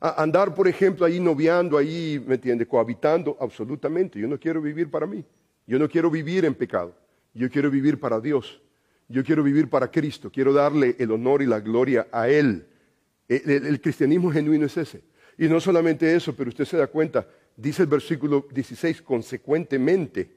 [0.00, 2.66] Andar, por ejemplo, ahí noviando, ahí, ¿me entiende?
[2.66, 4.18] Cohabitando, absolutamente.
[4.18, 5.24] Yo no quiero vivir para mí.
[5.66, 6.94] Yo no quiero vivir en pecado.
[7.34, 8.60] Yo quiero vivir para Dios.
[9.08, 12.66] Yo quiero vivir para Cristo, quiero darle el honor y la gloria a Él.
[13.28, 15.02] El, cristianismo genuino es ese.
[15.38, 20.30] Y no solamente eso, pero usted se da cuenta, dice el versículo 16, consecuentemente,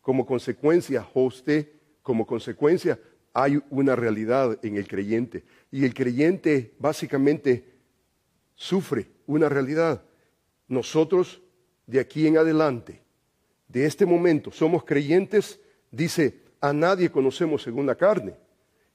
[0.00, 1.68] como consecuencia, usted,
[2.02, 2.98] como consecuencia,
[3.34, 5.44] hay una realidad en el creyente.
[5.70, 7.77] Y el creyente básicamente
[8.58, 10.02] sufre una realidad.
[10.66, 11.40] Nosotros,
[11.86, 13.00] de aquí en adelante,
[13.68, 18.34] de este momento, somos creyentes, dice, a nadie conocemos según la carne.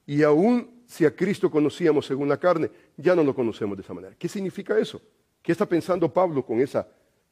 [0.05, 3.93] Y aún si a Cristo conocíamos según la carne, ya no lo conocemos de esa
[3.93, 4.15] manera.
[4.19, 5.01] ¿Qué significa eso?
[5.41, 6.85] ¿Qué está pensando Pablo con esa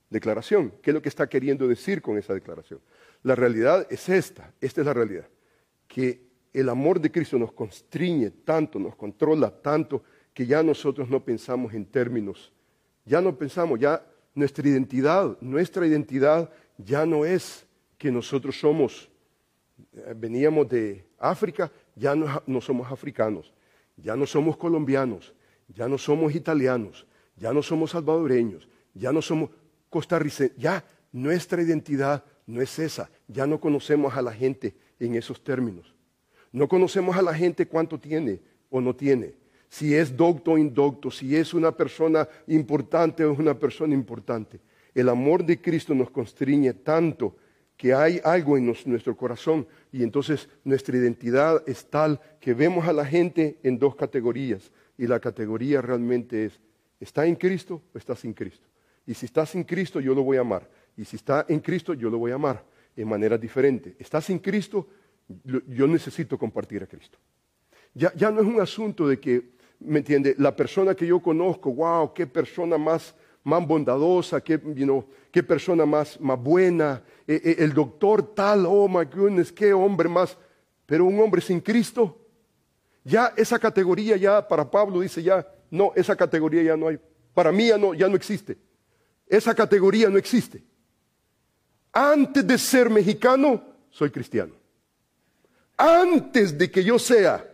[0.09, 0.73] declaración?
[0.81, 2.79] ¿Qué es lo que está queriendo decir con esa declaración?
[3.23, 5.27] La realidad es esta, esta es la realidad.
[5.87, 11.23] que el amor de Cristo nos constriñe tanto, nos controla tanto, que ya nosotros no
[11.23, 12.51] pensamos en términos,
[13.05, 17.65] ya no pensamos, ya nuestra identidad, nuestra identidad ya no es
[17.97, 19.09] que nosotros somos,
[19.93, 23.53] eh, veníamos de África, ya no, somos africanos,
[23.97, 25.33] ya no somos colombianos,
[25.67, 29.49] ya no somos italianos, ya no somos salvadoreños, ya no somos
[29.89, 35.43] costarricenses, ya nuestra identidad no es esa, ya no conocemos a la gente en esos
[35.43, 35.93] términos.
[36.51, 39.35] No conocemos a la gente cuánto tiene o no tiene,
[39.71, 44.59] si es docto o indocto, si es una persona importante o es una persona importante.
[44.93, 47.37] El amor de Cristo nos constriñe tanto
[47.77, 52.91] que hay algo en nuestro corazón y entonces nuestra identidad es tal que vemos a
[52.91, 56.59] la gente en dos categorías y la categoría realmente es,
[56.99, 58.67] ¿está en Cristo o está sin Cristo?
[59.07, 61.93] Y si está sin Cristo yo lo voy a amar y si está en Cristo
[61.93, 62.61] yo lo voy a amar
[62.97, 63.95] en manera diferente.
[63.97, 64.89] ¿Está sin Cristo?
[65.45, 67.17] Yo necesito compartir a Cristo.
[67.93, 70.35] Ya, ya no es un asunto de que, ¿me entiende?
[70.37, 74.59] La persona que yo conozco, wow, qué persona más más bondadosa, qué,
[75.31, 80.07] qué persona más, más buena, e, e, el doctor tal, oh my goodness, qué hombre
[80.07, 80.37] más,
[80.85, 82.17] pero un hombre sin Cristo,
[83.03, 86.99] ya esa categoría ya para Pablo dice ya, no, esa categoría ya no hay,
[87.33, 88.57] para mí ya no, ya no existe,
[89.27, 90.63] esa categoría no existe.
[91.93, 94.53] Antes de ser mexicano, soy cristiano.
[95.75, 97.50] Antes de que yo sea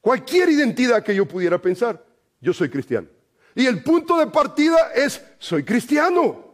[0.00, 2.04] cualquier identidad que yo pudiera pensar,
[2.40, 3.08] yo soy cristiano.
[3.54, 6.50] Y el punto de partida es, soy cristiano.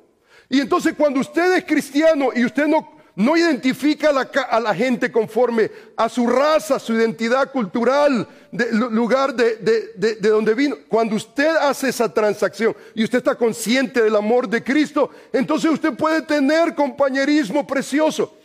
[0.48, 5.70] Y entonces cuando usted es cristiano y usted no, no identifica a la, gente conforme
[5.96, 11.56] a su raza, su identidad cultural, de, lugar de, de, de, donde vino, cuando usted
[11.56, 16.74] hace esa transacción y usted está consciente del amor de Cristo, entonces usted puede tener
[16.74, 18.37] compañerismo precioso.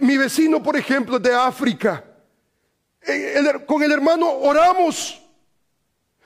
[0.00, 2.02] Mi vecino, por ejemplo, de África,
[3.06, 5.20] eh, con el hermano oramos.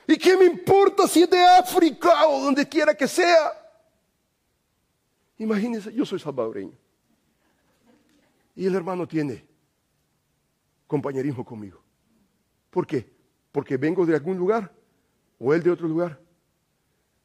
[0.07, 3.53] ¿Y qué me importa si es de África o donde quiera que sea?
[5.39, 6.77] Imagínense, yo soy salvadoreño.
[8.57, 9.45] Y el hermano tiene
[10.87, 11.81] compañerismo conmigo.
[12.71, 13.09] ¿Por qué?
[13.53, 14.73] Porque vengo de algún lugar
[15.39, 16.19] o él de otro lugar.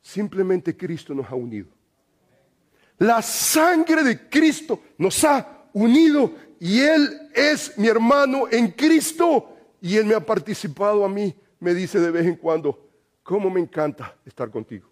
[0.01, 1.67] Simplemente Cristo nos ha unido.
[2.99, 9.49] La sangre de Cristo nos ha unido y Él es mi hermano en Cristo
[9.81, 12.89] y Él me ha participado a mí me dice de vez en cuando,
[13.23, 14.89] ¿cómo me encanta estar contigo?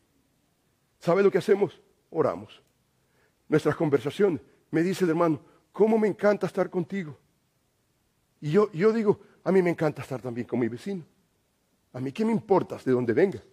[0.99, 1.77] ¿Sabe lo que hacemos?
[2.09, 2.61] Oramos.
[3.49, 4.39] Nuestras conversaciones.
[4.69, 5.41] Me dice el hermano,
[5.73, 7.17] ¿cómo me encanta estar contigo?
[8.39, 11.03] Y yo, yo digo, a mí me encanta estar también con mi vecino.
[11.91, 13.43] A mí qué me importa de dónde venga.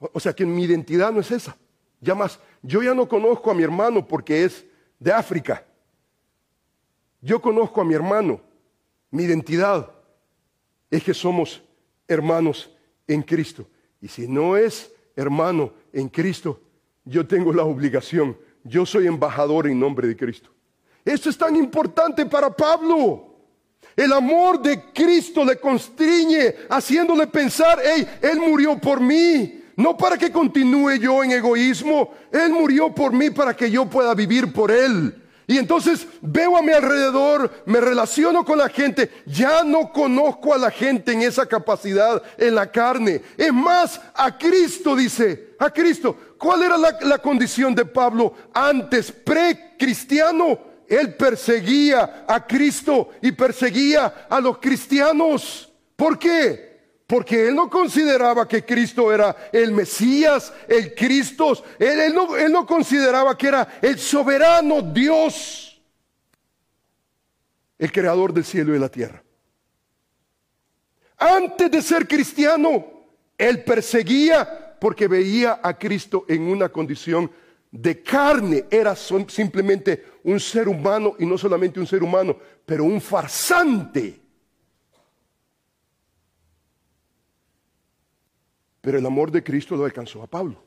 [0.00, 1.56] O, o sea que mi identidad no es esa.
[2.00, 4.66] Ya más, yo ya no conozco a mi hermano porque es
[4.98, 5.64] de África.
[7.24, 8.38] Yo conozco a mi hermano.
[9.10, 9.90] Mi identidad
[10.90, 11.62] es que somos
[12.06, 12.70] hermanos
[13.06, 13.66] en Cristo.
[14.02, 16.60] Y si no es hermano en Cristo,
[17.02, 20.50] yo tengo la obligación, yo soy embajador en nombre de Cristo.
[21.02, 23.34] Esto es tan importante para Pablo.
[23.96, 30.18] El amor de Cristo le constriñe, haciéndole pensar, hey, Él murió por mí, no para
[30.18, 34.70] que continúe yo en egoísmo, Él murió por mí para que yo pueda vivir por
[34.70, 35.23] Él.
[35.46, 40.58] Y entonces veo a mi alrededor, me relaciono con la gente, ya no conozco a
[40.58, 43.20] la gente en esa capacidad, en la carne.
[43.36, 46.16] Es más, a Cristo dice, a Cristo.
[46.38, 50.58] ¿Cuál era la, condición de Pablo antes, pre-cristiano?
[50.88, 55.70] Él perseguía a Cristo y perseguía a los cristianos.
[55.96, 56.73] ¿Por qué?
[57.06, 61.52] Porque él no consideraba que Cristo era el Mesías, el Cristo.
[61.78, 65.82] Él, no, no consideraba que era el soberano Dios,
[67.78, 69.22] el creador del cielo y de la tierra.
[71.18, 72.84] Antes de ser cristiano,
[73.36, 77.30] él perseguía porque veía a Cristo en una condición
[77.70, 78.64] de carne.
[78.70, 84.23] Era simplemente un ser humano y no solamente un ser humano, pero un farsante
[88.84, 90.62] Pero el amor de Cristo lo alcanzó a Pablo.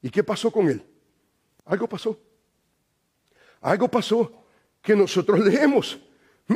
[0.00, 0.80] ¿Y qué pasó con él?
[1.64, 2.16] Algo pasó.
[3.60, 4.32] Algo pasó
[4.80, 5.98] que nosotros leemos.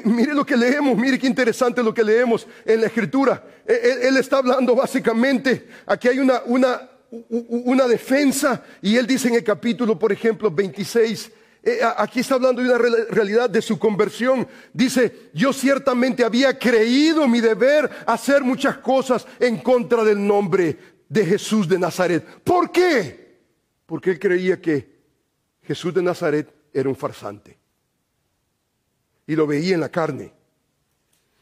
[0.05, 3.45] mire lo que leemos, mire qué interesante lo que leemos en la escritura.
[3.67, 6.89] E, e, él, está hablando básicamente, aquí hay una, una,
[7.29, 11.33] una defensa y él dice en el capítulo, por ejemplo, 26,
[11.65, 14.47] eh, aquí está hablando de una realidad de su conversión.
[14.73, 21.25] Dice, yo ciertamente había creído mi deber hacer muchas cosas en contra del nombre de
[21.25, 22.23] Jesús de Nazaret.
[22.45, 23.41] ¿Por qué?
[23.87, 24.95] Porque él creía que
[25.63, 27.59] Jesús de Nazaret era un farsante.
[29.27, 30.35] Y lo veía en la carne.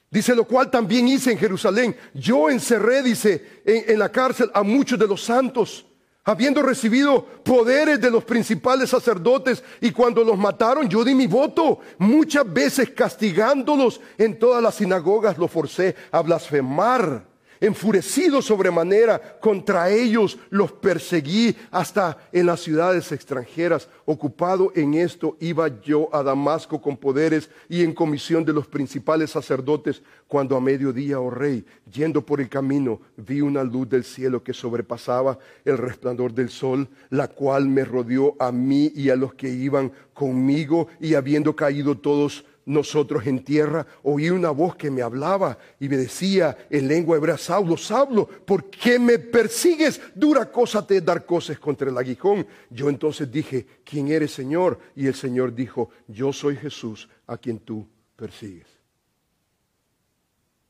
[0.09, 1.97] Dice, lo cual también hice en Jerusalén.
[2.15, 5.87] Yo encerré, dice, en, en la cárcel a muchos de los santos
[6.25, 11.81] habiendo recibido poderes de los principales sacerdotes, y cuando los mataron yo di mi voto,
[11.99, 14.01] muchas veces castigándolos.
[14.19, 17.32] En todas las sinagogas, los forcé a blasfemar
[17.63, 23.89] enfurecido sobremanera contra ellos, los perseguí hasta en las ciudades extranjeras.
[24.05, 29.31] Ocupado en esto, iba yo a Damasco con poderes y en comisión de los principales
[29.31, 34.43] sacerdotes, cuando a mediodía, oh rey, yendo por el camino, vi una luz del cielo
[34.43, 39.35] que sobrepasaba el resplandor del sol, la cual me rodeó a mí y a los
[39.35, 45.03] que iban conmigo, y habiendo caído todos, nosotros en tierra, oí una voz que me
[45.03, 50.01] hablaba y me decía en lengua hebrea, Saulo, Saulo, ¿por qué me persigues?
[50.15, 52.47] Dura cosa te dar cosas contra el aguijón.
[52.71, 54.79] Yo entonces dije, ¿quién eres Señor?
[54.95, 58.67] Y el Señor dijo, yo soy Jesús a quien tú persigues.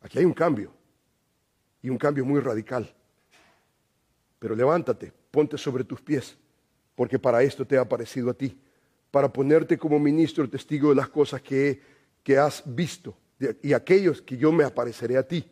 [0.01, 0.72] Aquí hay un cambio,
[1.82, 2.93] y un cambio muy radical.
[4.38, 6.36] Pero levántate, ponte sobre tus pies,
[6.95, 8.59] porque para esto te ha aparecido a ti
[9.12, 11.80] para ponerte como ministro testigo de las cosas que,
[12.24, 13.14] que has visto
[13.62, 15.44] y aquellos que yo me apareceré a ti.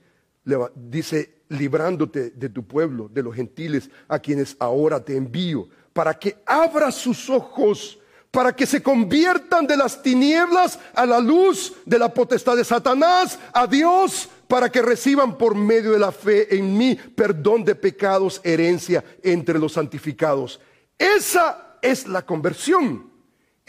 [0.74, 6.38] Dice, librándote de tu pueblo, de los gentiles, a quienes ahora te envío, para que
[6.46, 7.98] abras sus ojos,
[8.30, 13.38] para que se conviertan de las tinieblas a la luz de la potestad de Satanás,
[13.52, 18.40] a Dios, para que reciban por medio de la fe en mí perdón de pecados,
[18.42, 20.60] herencia entre los santificados.
[20.96, 23.09] Esa es la conversión.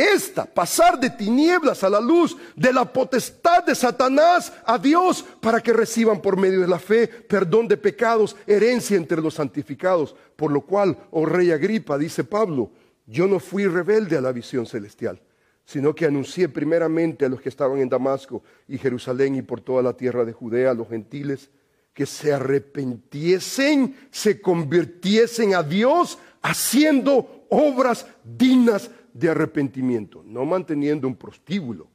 [0.02, 5.62] Esta, pasar de tinieblas a la luz, de la potestad de Satanás a Dios, para
[5.62, 10.16] que reciban por medio de la fe perdón de pecados, herencia entre los santificados.
[10.36, 12.72] Por lo cual, oh rey Agripa, dice Pablo,
[13.06, 15.22] yo no fui rebelde a la visión celestial,
[15.66, 19.84] sino que anuncié primeramente a los que estaban en Damasco y Jerusalén y por toda
[19.84, 21.52] la tierra de Judea, a los gentiles,
[21.94, 31.16] que se arrepentiesen, se convirtiesen a Dios, haciendo obras dignas de arrepentimiento, no manteniendo un
[31.16, 31.88] prostíbulo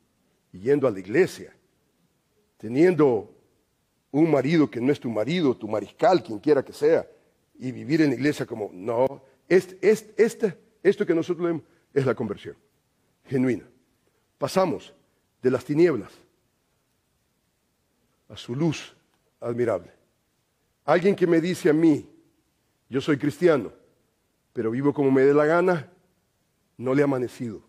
[0.52, 1.54] y yendo a la iglesia,
[2.56, 3.34] teniendo
[4.10, 7.06] un marido que no es tu marido, tu mariscal, quien quiera que sea,
[7.58, 11.62] y vivir en la iglesia como, no, este, este, este, esto que nosotros leemos
[11.92, 12.56] es la conversión
[13.24, 13.68] genuina.
[14.38, 14.94] Pasamos
[15.42, 16.12] de las tinieblas
[18.28, 18.94] a su luz
[19.40, 19.92] admirable.
[20.84, 22.08] Alguien que me dice a mí,
[22.88, 23.72] yo soy cristiano,
[24.52, 25.90] pero vivo como me dé la gana,
[26.76, 27.62] no le ha amanecido.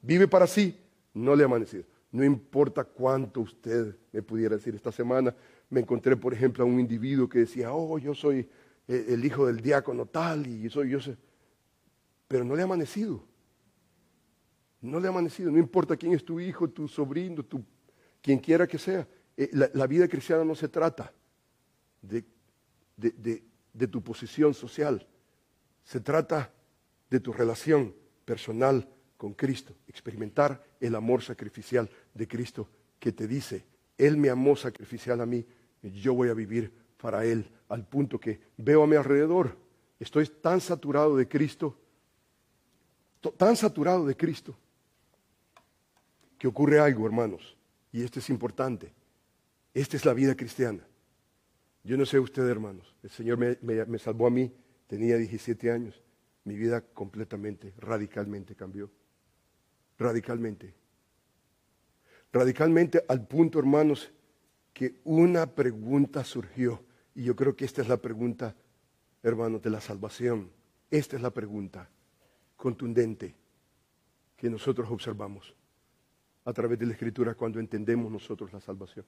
[0.00, 0.78] Vive para sí,
[1.14, 1.84] no le ha amanecido.
[2.10, 4.74] No importa cuánto usted me pudiera decir.
[4.74, 5.34] Esta semana
[5.70, 8.48] me encontré, por ejemplo, a un individuo que decía, oh, yo soy
[8.88, 10.98] eh, el hijo del diácono tal y soy yo.
[12.28, 13.24] Pero no le ha amanecido.
[14.80, 15.50] No le ha amanecido.
[15.50, 17.64] No importa quién es tu hijo, tu sobrino, tu,
[18.20, 19.06] quien quiera que sea.
[19.36, 21.10] Eh, la, vida cristiana no se trata
[22.02, 22.24] de,
[22.96, 25.06] de tu posición social.
[25.84, 26.52] Se trata
[27.08, 32.68] de tu relación personal con Cristo, experimentar el amor sacrificial de Cristo
[32.98, 33.64] que te dice,
[33.96, 35.46] Él me amó sacrificial a mí,
[35.82, 39.56] yo voy a vivir para Él, al punto que veo a mi alrededor,
[39.98, 41.78] estoy tan saturado de Cristo,
[43.36, 44.56] tan saturado de Cristo,
[46.38, 47.56] que ocurre algo, hermanos,
[47.92, 48.92] y esto es importante,
[49.72, 50.84] esta es la vida cristiana.
[51.84, 54.52] Yo no sé usted, hermanos, el Señor me, salvó a mí,
[54.86, 56.02] tenía 17 años
[56.44, 58.90] mi vida completamente, radicalmente cambió.
[59.98, 60.74] Radicalmente.
[62.32, 64.12] Radicalmente al punto, hermanos,
[64.72, 66.84] que una pregunta surgió.
[67.14, 68.56] Y yo creo que esta es la pregunta,
[69.22, 70.50] hermanos, de la salvación.
[70.90, 71.88] Esta es la pregunta
[72.56, 73.34] contundente
[74.36, 75.54] que nosotros observamos
[76.44, 79.06] a través de la Escritura cuando entendemos nosotros la salvación.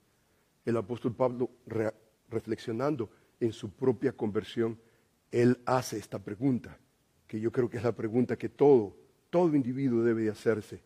[0.65, 1.51] El apóstol Pablo,
[2.29, 3.11] reflexionando
[3.41, 4.79] en su propia conversión,
[5.31, 6.79] él hace esta pregunta
[7.27, 8.97] que yo creo que es la pregunta que todo,
[9.31, 10.81] todo individuo debe de hacerse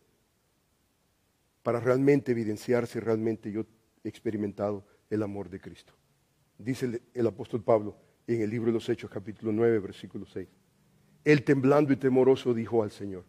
[1.63, 3.65] para realmente evidenciar si realmente yo
[4.03, 5.93] he experimentado el amor de Cristo.
[6.57, 10.47] Dice el, el, apóstol Pablo en el libro de los Hechos capítulo 9, versículo 6.
[11.25, 13.25] Él temblando y temoroso dijo al Señor,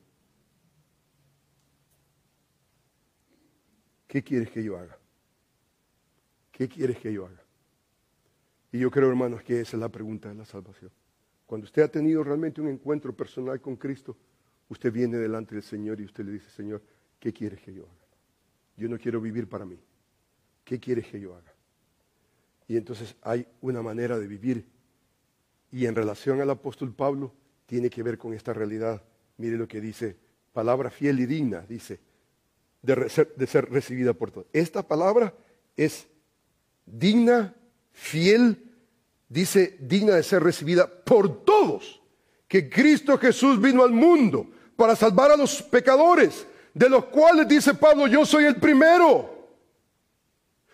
[4.06, 4.98] ¿qué quieres que yo haga?
[6.52, 7.42] ¿Qué quieres que yo haga?
[8.72, 10.90] Y yo creo, hermanos, que esa es la pregunta de la salvación.
[11.50, 14.16] Cuando usted ha tenido realmente un encuentro personal con Cristo,
[14.68, 16.80] usted viene delante del Señor y usted le dice, Señor,
[17.18, 18.06] ¿qué quieres que yo haga?
[18.76, 19.76] Yo no quiero vivir para mí.
[20.62, 21.52] ¿Qué quieres que yo haga?
[22.68, 24.64] Y entonces hay una manera de vivir.
[25.72, 27.34] Y en relación al apóstol Pablo,
[27.66, 29.02] tiene que ver con esta realidad.
[29.36, 30.16] Mire lo que dice,
[30.52, 31.98] palabra fiel y digna, dice,
[32.80, 34.46] de, ser, de ser recibida por todos.
[34.52, 35.34] Esta palabra
[35.76, 36.06] es
[36.86, 37.56] digna,
[37.90, 38.69] fiel,
[39.30, 42.02] dice, digna de ser recibida por todos,
[42.46, 47.72] que Cristo Jesús vino al mundo para salvar a los pecadores, de los cuales dice
[47.74, 49.48] Pablo, yo soy el primero.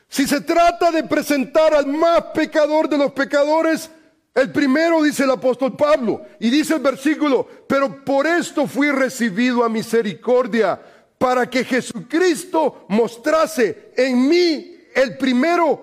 [0.08, 3.90] Si se trata de presentar al más pecador de los pecadores,
[4.34, 9.62] el primero dice el apóstol Pablo, y dice el versículo, pero por esto fui recibido
[9.62, 10.80] a misericordia,
[11.18, 15.82] para que Jesucristo mostrase en mí el primero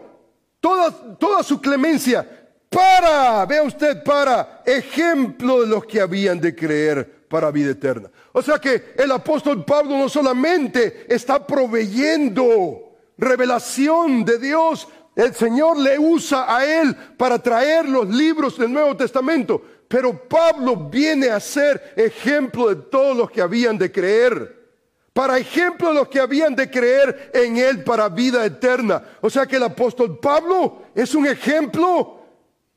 [0.60, 2.43] toda, toda su clemencia,
[2.74, 8.10] para, vea usted, para ejemplo de los que habían de creer para vida eterna.
[8.32, 15.78] O sea que el apóstol Pablo no solamente está proveyendo revelación de Dios el Señor
[15.78, 19.62] le usa a él para traer los libros del Nuevo Testamento.
[19.88, 24.64] Pero Pablo viene a ser ejemplo de todos los que habían de creer.
[25.14, 29.04] Para ejemplo de los que habían de creer en él para vida eterna.
[29.22, 32.22] O sea que el apóstol Pablo es un ejemplo.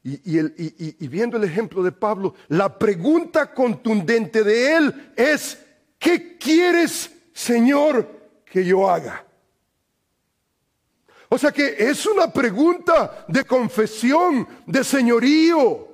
[0.08, 5.58] Y, y viendo el ejemplo de Pablo, la pregunta contundente de él es,
[5.98, 8.08] ¿qué quieres, Señor,
[8.44, 9.26] que yo haga?
[11.28, 15.88] O sea que es una pregunta de confesión, de señorío.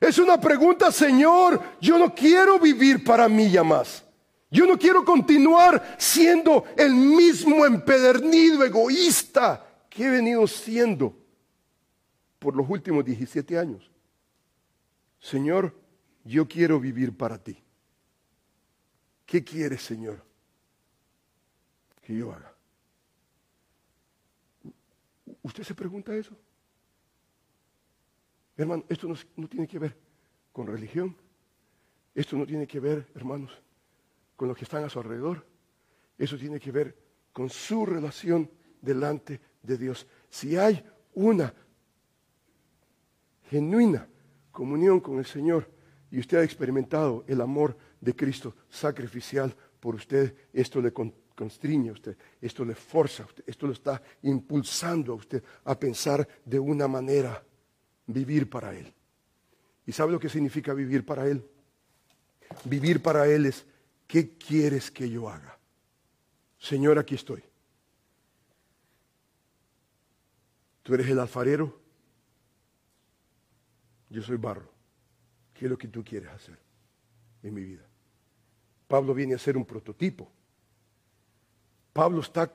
[0.00, 4.02] Es una pregunta, Señor, yo no quiero vivir para mí ya más.
[4.50, 11.23] Yo no quiero continuar siendo el mismo empedernido, egoísta que he venido siendo
[12.44, 13.90] por los últimos 17 años.
[15.18, 15.74] Señor,
[16.24, 17.56] yo quiero vivir para ti.
[19.24, 20.22] ¿Qué quieres, Señor,
[22.02, 22.54] que yo haga?
[25.40, 26.36] ¿Usted se pregunta eso?
[28.58, 29.96] Hermano, esto no, tiene que ver
[30.52, 31.16] con religión.
[32.14, 33.58] Esto no tiene que ver, hermanos,
[34.36, 35.46] con los que están a su alrededor.
[36.18, 36.94] Eso tiene que ver
[37.32, 38.50] con su relación
[38.82, 40.06] delante de Dios.
[40.28, 40.84] Si hay
[41.14, 41.54] una
[43.54, 44.08] genuina
[44.50, 45.70] comunión con el Señor
[46.10, 51.92] y usted ha experimentado el amor de Cristo sacrificial por usted, esto le, constriñe a
[51.92, 56.58] usted, esto le forza a usted, esto lo está impulsando a usted a pensar de
[56.58, 57.44] una manera,
[58.06, 58.92] vivir para Él.
[59.86, 61.44] ¿Y sabe lo que significa vivir para Él?
[62.64, 63.64] Vivir para Él es,
[64.08, 65.56] ¿qué quieres que yo haga?
[66.58, 67.44] Señor, aquí estoy.
[70.82, 71.83] Tú eres el alfarero,
[74.14, 74.70] yo soy barro.
[75.52, 76.58] ¿Qué es lo que tú quieres hacer
[77.42, 77.86] en mi vida?
[78.88, 80.30] Pablo viene a ser un prototipo
[81.94, 82.52] Pablo está,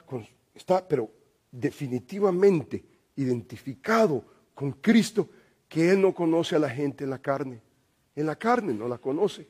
[0.53, 1.09] está, pero
[1.49, 2.83] definitivamente
[3.15, 5.29] identificado con Cristo,
[5.67, 7.61] que él no conoce a la gente en la carne.
[8.15, 9.47] En la carne no la conoce.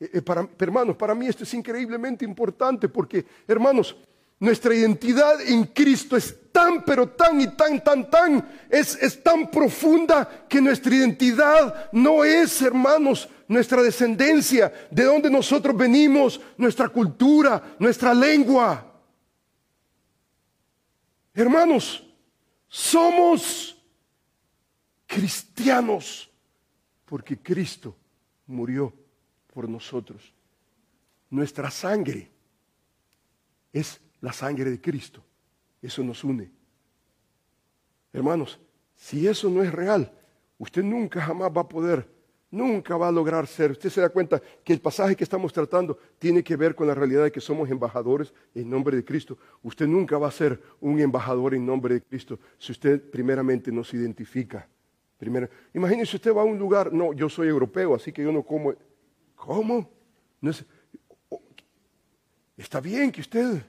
[0.00, 3.94] Eh, eh, para, hermanos, para mí esto es increíblemente importante porque, hermanos,
[4.40, 9.50] nuestra identidad en Cristo es tan, pero tan y tan, tan, tan, es, es tan
[9.50, 17.76] profunda que nuestra identidad no es, hermanos, nuestra descendencia, de donde nosotros venimos, nuestra cultura,
[17.78, 18.84] nuestra lengua.
[21.34, 22.04] Hermanos,
[22.68, 23.76] somos
[25.06, 26.30] cristianos
[27.04, 27.96] porque Cristo
[28.46, 28.92] murió
[29.52, 30.32] por nosotros.
[31.30, 32.30] Nuestra sangre
[33.72, 35.22] es la sangre de Cristo.
[35.80, 36.50] Eso nos une.
[38.12, 38.58] Hermanos,
[38.96, 40.12] si eso no es real,
[40.58, 42.18] usted nunca jamás va a poder
[42.50, 43.72] Nunca va a lograr ser.
[43.72, 46.94] Usted se da cuenta que el pasaje que estamos tratando tiene que ver con la
[46.94, 49.36] realidad de que somos embajadores en nombre de Cristo.
[49.62, 53.84] Usted nunca va a ser un embajador en nombre de Cristo si usted primeramente no
[53.84, 54.66] se identifica.
[55.18, 58.42] Primero, imagínese usted va a un lugar, no, yo soy europeo, así que yo no
[58.42, 58.72] como.
[59.34, 59.90] ¿Cómo?
[62.56, 63.62] está bien que usted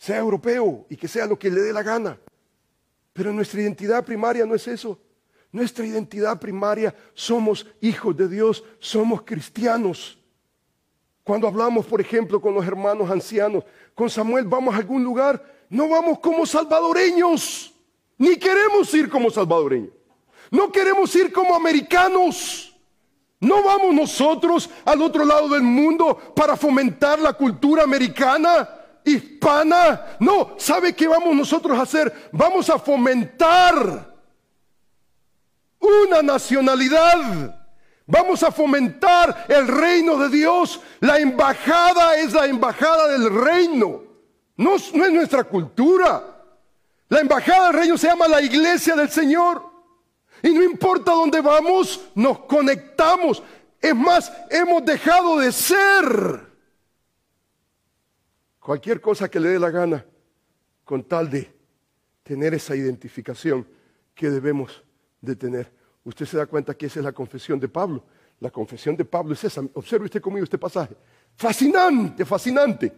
[0.00, 2.18] sea europeo y que sea lo que le dé la gana,
[3.12, 4.98] pero nuestra identidad primaria no es eso.
[5.52, 10.18] Nuestra identidad primaria, somos hijos de Dios, somos cristianos.
[11.22, 13.62] Cuando hablamos, por ejemplo, con los hermanos ancianos,
[13.94, 17.74] con Samuel, vamos a algún lugar, no vamos como salvadoreños,
[18.16, 19.90] ni queremos ir como salvadoreños.
[20.50, 22.74] No queremos ir como americanos.
[23.38, 30.16] No vamos nosotros al otro lado del mundo para fomentar la cultura americana, hispana.
[30.20, 32.30] No, ¿sabe qué vamos nosotros a hacer?
[32.32, 34.10] Vamos a fomentar
[35.80, 37.56] una nacionalidad.
[38.06, 40.80] Vamos a fomentar el reino de Dios.
[41.00, 44.02] La embajada es la embajada del reino.
[44.56, 46.22] No, es nuestra cultura.
[47.08, 49.64] La embajada del reino se llama la iglesia del Señor.
[50.42, 53.42] Y no importa dónde vamos, nos conectamos.
[53.80, 56.49] Es más, hemos dejado de ser
[58.60, 60.04] cualquier cosa que le dé la gana
[60.84, 61.52] con tal de
[62.22, 63.66] tener esa identificación
[64.14, 64.84] que debemos
[65.20, 65.72] de tener.
[66.04, 68.04] Usted se da cuenta que esa es la confesión de Pablo.
[68.38, 69.62] La confesión de Pablo es esa.
[69.74, 70.96] Observe usted conmigo este pasaje.
[71.36, 72.92] Fascinante, fascinante.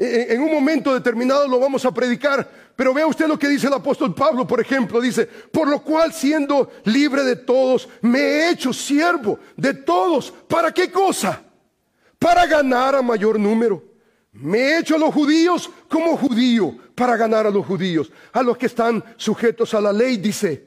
[0.00, 3.72] En un momento determinado lo vamos a predicar, pero vea usted lo que dice el
[3.72, 8.72] apóstol Pablo, por ejemplo, dice, por lo cual siendo libre de todos, me he hecho
[8.72, 10.30] siervo de todos.
[10.30, 11.42] ¿Para qué cosa?
[12.16, 13.87] Para ganar a mayor número.
[14.40, 18.56] Me he hecho a los judíos como judío para ganar a los judíos, a los
[18.56, 20.66] que están sujetos a la ley, dice.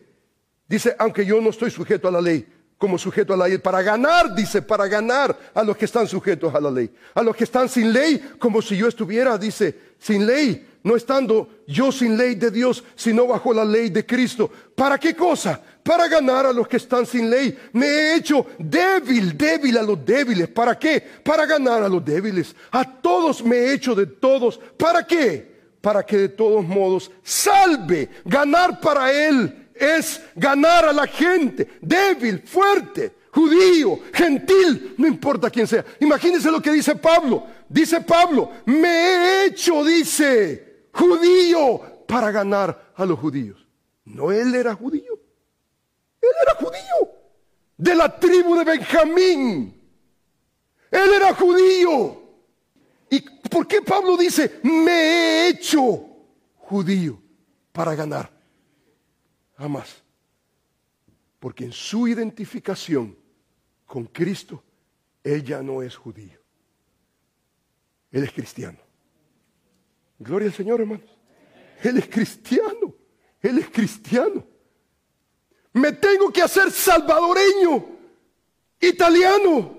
[0.67, 2.45] Dice, aunque yo no estoy sujeto a la ley,
[2.77, 6.53] como sujeto a la ley, para ganar, dice, para ganar a los que están sujetos
[6.53, 6.89] a la ley.
[7.13, 11.49] A los que están sin ley, como si yo estuviera, dice, sin ley, no estando
[11.67, 14.49] yo sin ley de Dios, sino bajo la ley de Cristo.
[14.75, 15.61] ¿Para qué cosa?
[15.83, 17.57] Para ganar a los que están sin ley.
[17.73, 20.47] Me he hecho débil, débil a los débiles.
[20.49, 21.01] ¿Para qué?
[21.23, 22.55] Para ganar a los débiles.
[22.71, 24.59] A todos me he hecho de todos.
[24.77, 25.51] ¿Para qué?
[25.81, 32.43] Para que de todos modos salve, ganar para Él es ganar a la gente, débil,
[32.45, 35.83] fuerte, judío, gentil, no importa quién sea.
[35.99, 37.47] Imagínense lo que dice Pablo.
[37.67, 43.65] Dice Pablo, me he hecho, dice, judío para ganar a los judíos.
[44.05, 45.10] No, él era judío.
[46.21, 47.21] Él era judío.
[47.77, 49.81] De la tribu de Benjamín.
[50.91, 52.21] Él era judío.
[53.09, 56.05] ¿Y por qué Pablo dice, me he hecho
[56.57, 57.21] judío
[57.71, 58.31] para ganar?
[59.57, 60.01] Jamás.
[61.39, 63.17] Porque en su identificación
[63.85, 64.63] con Cristo,
[65.23, 66.39] él ya no es judío.
[68.11, 68.77] Él es cristiano.
[70.19, 71.09] Gloria al Señor, hermanos.
[71.81, 72.93] Él es cristiano.
[73.41, 74.45] Él es cristiano.
[75.73, 77.85] Me tengo que hacer salvadoreño,
[78.79, 79.77] italiano,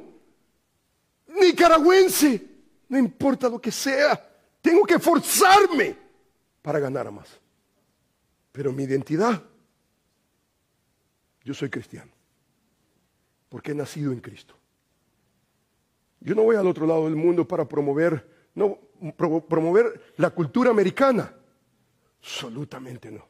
[1.27, 2.43] nicaragüense,
[2.89, 4.29] no importa lo que sea.
[4.61, 5.97] Tengo que forzarme
[6.63, 7.29] para ganar a más.
[8.53, 9.43] Pero mi identidad
[11.45, 12.11] yo soy cristiano,
[13.49, 14.55] porque he nacido en Cristo.
[16.21, 18.79] Yo no voy al otro lado del mundo para promover, no,
[19.19, 21.35] promover la cultura americana.
[22.21, 23.27] Absolutamente no.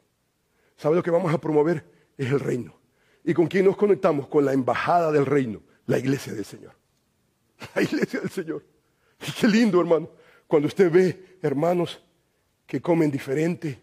[0.77, 1.83] ¿Sabe lo que vamos a promover?
[2.17, 2.75] Es el reino.
[3.23, 4.27] ¿Y con quién nos conectamos?
[4.27, 6.75] Con la embajada del reino, la iglesia del Señor.
[7.75, 8.63] La iglesia del Señor.
[9.25, 10.09] Y qué lindo, hermano,
[10.47, 12.03] cuando usted ve hermanos
[12.65, 13.81] que comen diferente,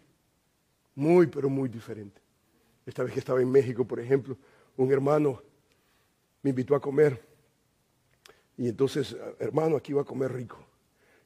[0.95, 2.21] muy, pero muy diferente.
[2.85, 4.37] Esta vez que estaba en México, por ejemplo,
[4.77, 5.41] un hermano
[6.41, 7.25] me invitó a comer.
[8.57, 10.63] Y entonces, hermano, aquí va a comer rico.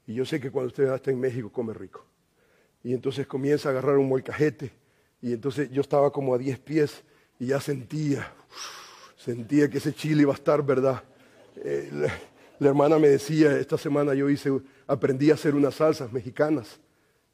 [0.08, 2.06] Y yo sé que cuando usted está en México, come rico.
[2.84, 4.72] Y entonces comienza a agarrar un molcajete.
[5.26, 7.04] Y entonces yo estaba como a 10 pies
[7.40, 8.32] y ya sentía,
[9.18, 11.02] sentía que ese chile iba a estar, ¿verdad?
[11.56, 11.90] Eh,
[12.60, 14.52] la, hermana me decía, esta semana yo hice,
[14.86, 16.80] aprendí a hacer unas salsas mexicanas.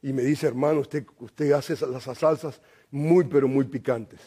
[0.02, 2.62] Y me dice, hermano, usted, usted hace las salsas
[2.92, 4.22] muy, pero muy picantes.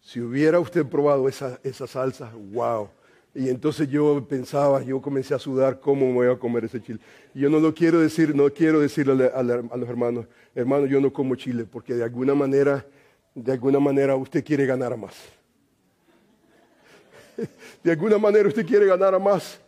[0.00, 2.88] Si hubiera usted probado esa, esa salsa, wow.
[3.34, 7.00] Y entonces yo pensaba, yo comencé a sudar cómo me voy a comer ese chile.
[7.34, 11.12] Y yo no lo quiero decir, no quiero decirle a, los hermanos, hermanos, yo no
[11.12, 12.86] como chile, porque de alguna manera,
[13.34, 15.14] de alguna manera usted quiere ganar a más.
[17.82, 19.58] De alguna manera usted quiere ganar a más.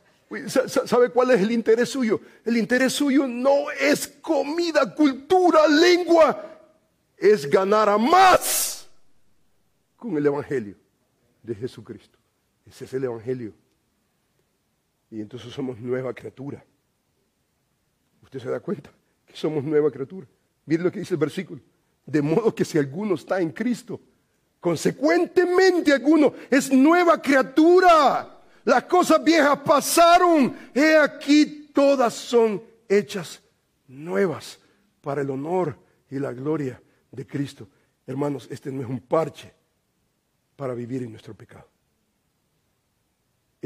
[0.86, 2.20] ¿Sabe cuál es el interés suyo?
[2.44, 6.58] El interés suyo no es comida, cultura, lengua
[7.16, 8.88] es ganar a más
[9.96, 10.76] con el Evangelio
[11.42, 12.18] de Jesucristo.
[12.66, 13.52] Ese es el Evangelio.
[15.10, 16.64] Y entonces somos nueva criatura.
[18.22, 18.90] ¿Usted se da cuenta
[19.24, 20.26] que somos nueva criatura?
[20.64, 21.60] Mire lo que dice el versículo.
[22.04, 24.00] De modo que si alguno está en Cristo,
[24.60, 28.42] consecuentemente alguno es nueva criatura.
[28.64, 30.56] Las cosas viejas pasaron.
[30.74, 33.40] He aquí todas son hechas
[33.86, 34.58] nuevas
[35.00, 35.78] para el honor
[36.10, 37.68] y la gloria de Cristo.
[38.06, 39.52] Hermanos, este no es un parche
[40.56, 41.68] para vivir en nuestro pecado.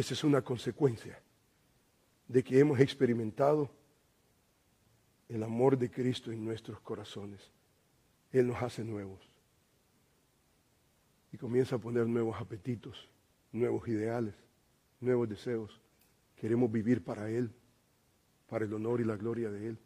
[0.00, 1.20] Esa es una consecuencia
[2.26, 3.70] de que hemos experimentado
[5.28, 7.52] el amor de Cristo en nuestros corazones.
[8.32, 9.20] Él nos hace nuevos
[11.30, 13.10] y comienza a poner nuevos apetitos,
[13.52, 14.34] nuevos ideales,
[15.00, 15.78] nuevos deseos.
[16.34, 17.52] Queremos vivir para Él,
[18.48, 19.78] para el honor y la gloria de Él.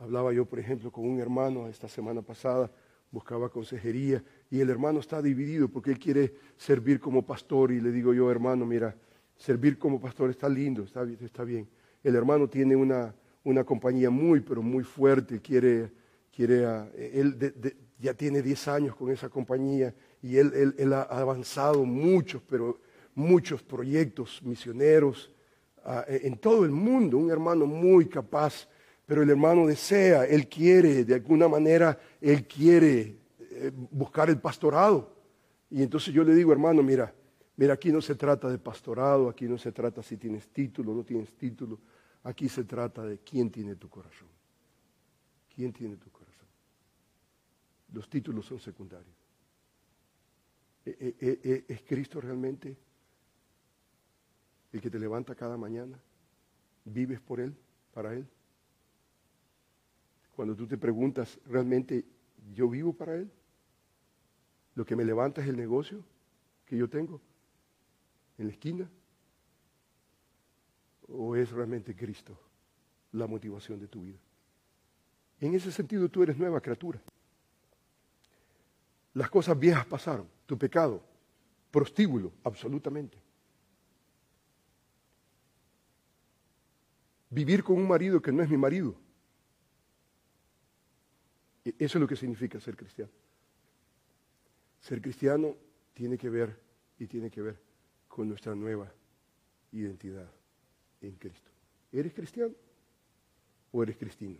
[0.00, 2.70] Hablaba yo, por ejemplo, con un hermano esta semana pasada,
[3.10, 7.90] buscaba consejería y el hermano está dividido porque él quiere servir como pastor y le
[7.90, 8.94] digo yo, hermano, mira,
[9.36, 11.68] servir como pastor está lindo, está, bien.
[12.02, 13.14] El hermano tiene una,
[13.44, 15.90] una compañía muy, pero muy fuerte, quiere,
[16.34, 17.52] quiere ah, él
[17.98, 22.80] ya tiene 10 años con esa compañía y él, él, ha avanzado muchos, pero
[23.14, 25.32] muchos proyectos misioneros
[25.84, 28.68] ah, en todo el mundo, un hermano muy capaz
[29.06, 35.14] pero el hermano desea, él quiere, de alguna manera, él quiere eh, buscar el pastorado.
[35.70, 37.12] Y entonces yo le digo, hermano, mira,
[37.56, 40.94] mira, aquí no se trata de pastorado, aquí no se trata si tienes título o
[40.96, 41.78] no tienes título,
[42.24, 44.28] aquí se trata de quién tiene tu corazón.
[45.54, 46.48] ¿Quién tiene tu corazón?
[47.92, 49.14] Los títulos son secundarios.
[50.84, 52.76] ¿E- e- e- ¿Es Cristo realmente
[54.72, 55.98] el que te levanta cada mañana?
[56.84, 57.56] ¿Vives por Él,
[57.92, 58.26] para Él?
[60.34, 62.04] Cuando tú te preguntas, ¿realmente
[62.52, 63.30] yo vivo para Él?
[64.74, 66.04] ¿Lo que me levanta es el negocio
[66.66, 67.20] que yo tengo
[68.38, 68.90] en la esquina?
[71.08, 72.38] ¿O es realmente Cristo
[73.12, 74.18] la motivación de tu vida?
[75.40, 77.00] En ese sentido tú eres nueva criatura.
[79.14, 81.02] Las cosas viejas pasaron, tu pecado,
[81.70, 83.18] prostíbulo, absolutamente.
[87.30, 88.94] Vivir con un marido que no es mi marido.
[91.64, 93.10] E- Eso es lo que significa ser cristiano.
[94.80, 95.56] Ser cristiano
[95.92, 96.60] tiene que ver
[96.98, 97.60] y tiene que ver
[98.14, 98.88] con nuestra nueva
[99.72, 100.30] identidad
[101.00, 101.50] en Cristo.
[101.90, 102.54] ¿Eres cristiano
[103.72, 104.38] o eres cristino?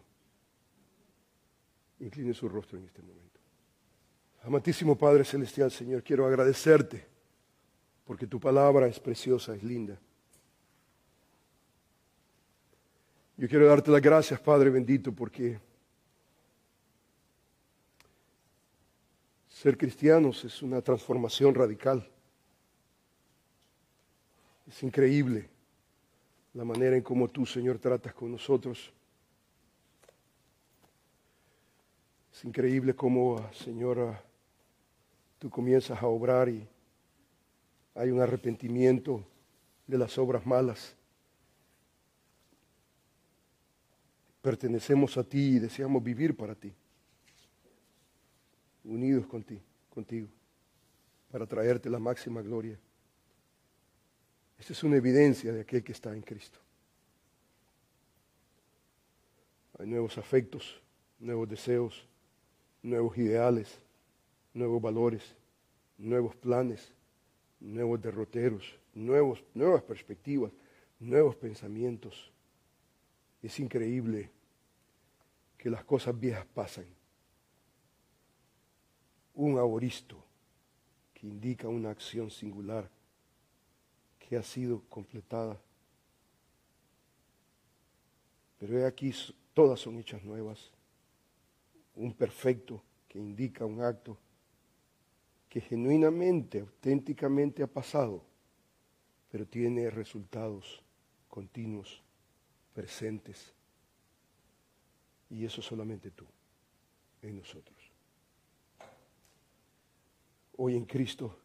[1.98, 3.40] Incline su rostro en este momento.
[4.44, 7.04] Amantísimo Padre Celestial, Señor, quiero agradecerte
[8.04, 9.98] porque tu palabra es preciosa, es linda.
[13.36, 15.58] Yo quiero darte las gracias, Padre bendito, porque
[19.48, 22.08] ser cristianos es una transformación radical.
[24.74, 25.48] Es increíble
[26.52, 28.92] la manera en cómo tú, Señor, tratas con nosotros.
[32.32, 34.16] Es increíble cómo, Señor,
[35.38, 36.66] tú comienzas a obrar y
[37.94, 39.24] hay un arrepentimiento
[39.86, 40.96] de las obras malas.
[44.42, 46.72] Pertenecemos a ti y deseamos vivir para ti,
[48.82, 50.26] unidos con ti, contigo,
[51.30, 52.76] para traerte la máxima gloria.
[54.58, 56.58] Esta es una evidencia de aquel que está en Cristo.
[59.78, 60.80] Hay nuevos afectos,
[61.18, 62.06] nuevos deseos,
[62.82, 63.80] nuevos ideales,
[64.52, 65.34] nuevos valores,
[65.98, 66.92] nuevos planes,
[67.60, 70.52] nuevos derroteros, nuevos, nuevas perspectivas,
[71.00, 72.30] nuevos pensamientos.
[73.42, 74.30] Es increíble
[75.58, 76.86] que las cosas viejas pasan.
[79.34, 80.22] Un aoristo
[81.12, 82.88] que indica una acción singular
[84.36, 85.60] ha sido completada.
[88.58, 89.12] Pero he aquí,
[89.52, 90.70] todas son hechas nuevas.
[91.96, 94.18] Un perfecto que indica un acto
[95.48, 98.24] que genuinamente, auténticamente ha pasado,
[99.30, 100.82] pero tiene resultados
[101.28, 102.02] continuos,
[102.72, 103.52] presentes.
[105.30, 106.26] Y eso solamente tú,
[107.22, 107.78] en nosotros.
[110.56, 111.38] Hoy en Cristo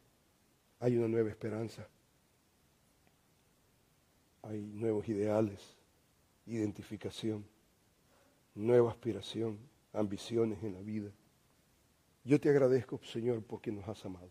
[0.80, 1.88] hay una nueva esperanza,
[4.44, 5.76] hay nuevos ideales,
[6.46, 7.46] identificación,
[8.56, 9.58] nueva aspiración,
[9.94, 11.12] ambiciones en la vida.
[12.24, 14.30] Yo te agradezco, Señor, porque nos has amado.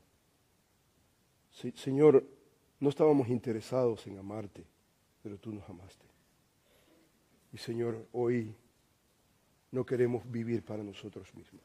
[1.50, 2.24] Se- Señor,
[2.80, 4.64] no estábamos interesados en amarte,
[5.22, 6.06] pero tú nos amaste.
[7.52, 8.54] Y Señor, hoy
[9.72, 11.64] no queremos vivir para nosotros mismos.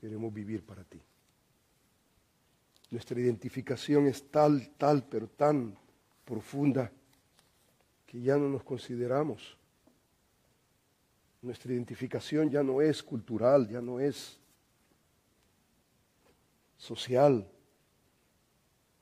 [0.00, 1.00] Queremos vivir para ti.
[2.90, 5.76] Nuestra identificación es tal, tal, pero tan
[6.28, 6.92] profunda
[8.06, 9.56] que ya no nos consideramos.
[11.40, 14.38] Nuestra identificación ya no es cultural, ya no es
[16.76, 17.48] social.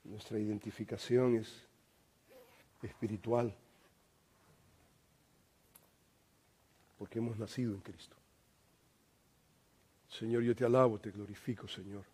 [0.05, 1.67] Nuestra identificación es
[2.81, 3.53] espiritual.
[6.97, 8.15] Porque hemos nacido en Cristo.
[10.07, 12.05] Señor, yo te alabo, te glorifico, Señor.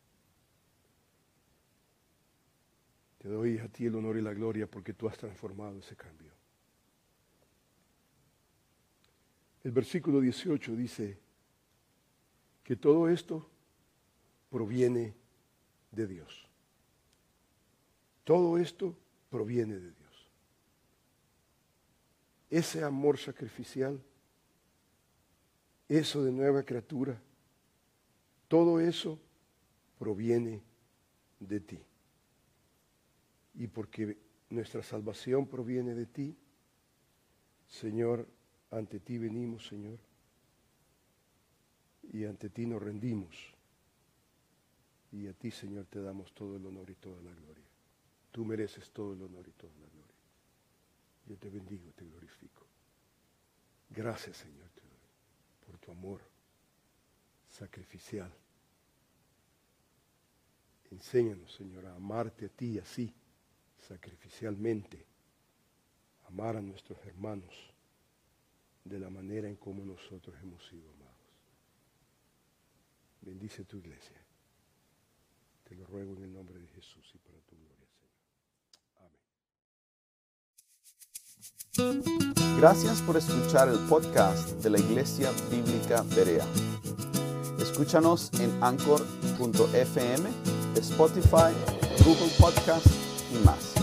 [3.24, 6.30] Te doy a ti el honor y la gloria porque tú has transformado ese cambio.
[9.64, 11.18] El versículo 18 dice
[12.66, 13.50] que todo esto
[14.50, 15.14] proviene
[15.90, 16.50] de Dios.
[18.26, 18.94] Todo esto
[19.30, 20.28] proviene de Dios.
[22.50, 24.04] Ese amor sacrificial,
[25.88, 27.18] eso de nueva criatura,
[28.50, 29.18] todo eso
[29.98, 30.62] proviene
[31.40, 31.80] de ti.
[33.56, 34.18] Y porque
[34.50, 36.38] nuestra salvación proviene de ti,
[37.68, 38.28] Señor,
[38.72, 40.00] ante ti venimos, Señor,
[42.12, 43.36] y ante ti nos rendimos.
[45.12, 47.64] Y a ti, Señor, te damos todo el honor y toda la gloria.
[48.32, 50.16] Tú mereces todo el honor y toda la gloria.
[51.28, 52.66] Yo te bendigo, te glorifico.
[53.90, 56.22] Gracias, Señor, te doy por tu amor
[57.48, 58.34] sacrificial
[60.94, 63.12] Enséñanos, Señor, a amarte a ti así,
[63.88, 65.06] sacrificialmente,
[66.28, 67.54] amar a nuestros hermanos
[68.84, 71.14] de la manera en como nosotros hemos sido amados.
[73.22, 74.22] Bendice tu iglesia.
[75.64, 77.88] Te lo ruego en el nombre de Jesús y para tu gloria,
[81.78, 82.02] Señor.
[82.02, 82.04] Amén.
[82.60, 86.46] Gracias por escuchar el podcast de la Iglesia Bíblica Berea.
[87.60, 90.30] Escúchanos en anchor.fm,
[90.76, 91.54] Spotify,
[92.04, 93.03] Google Podcast
[93.34, 93.74] y más.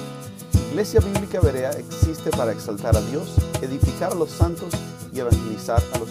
[0.70, 4.72] Iglesia Bíblica Berea existe para exaltar a Dios, edificar a los santos
[5.12, 6.10] y evangelizar a los.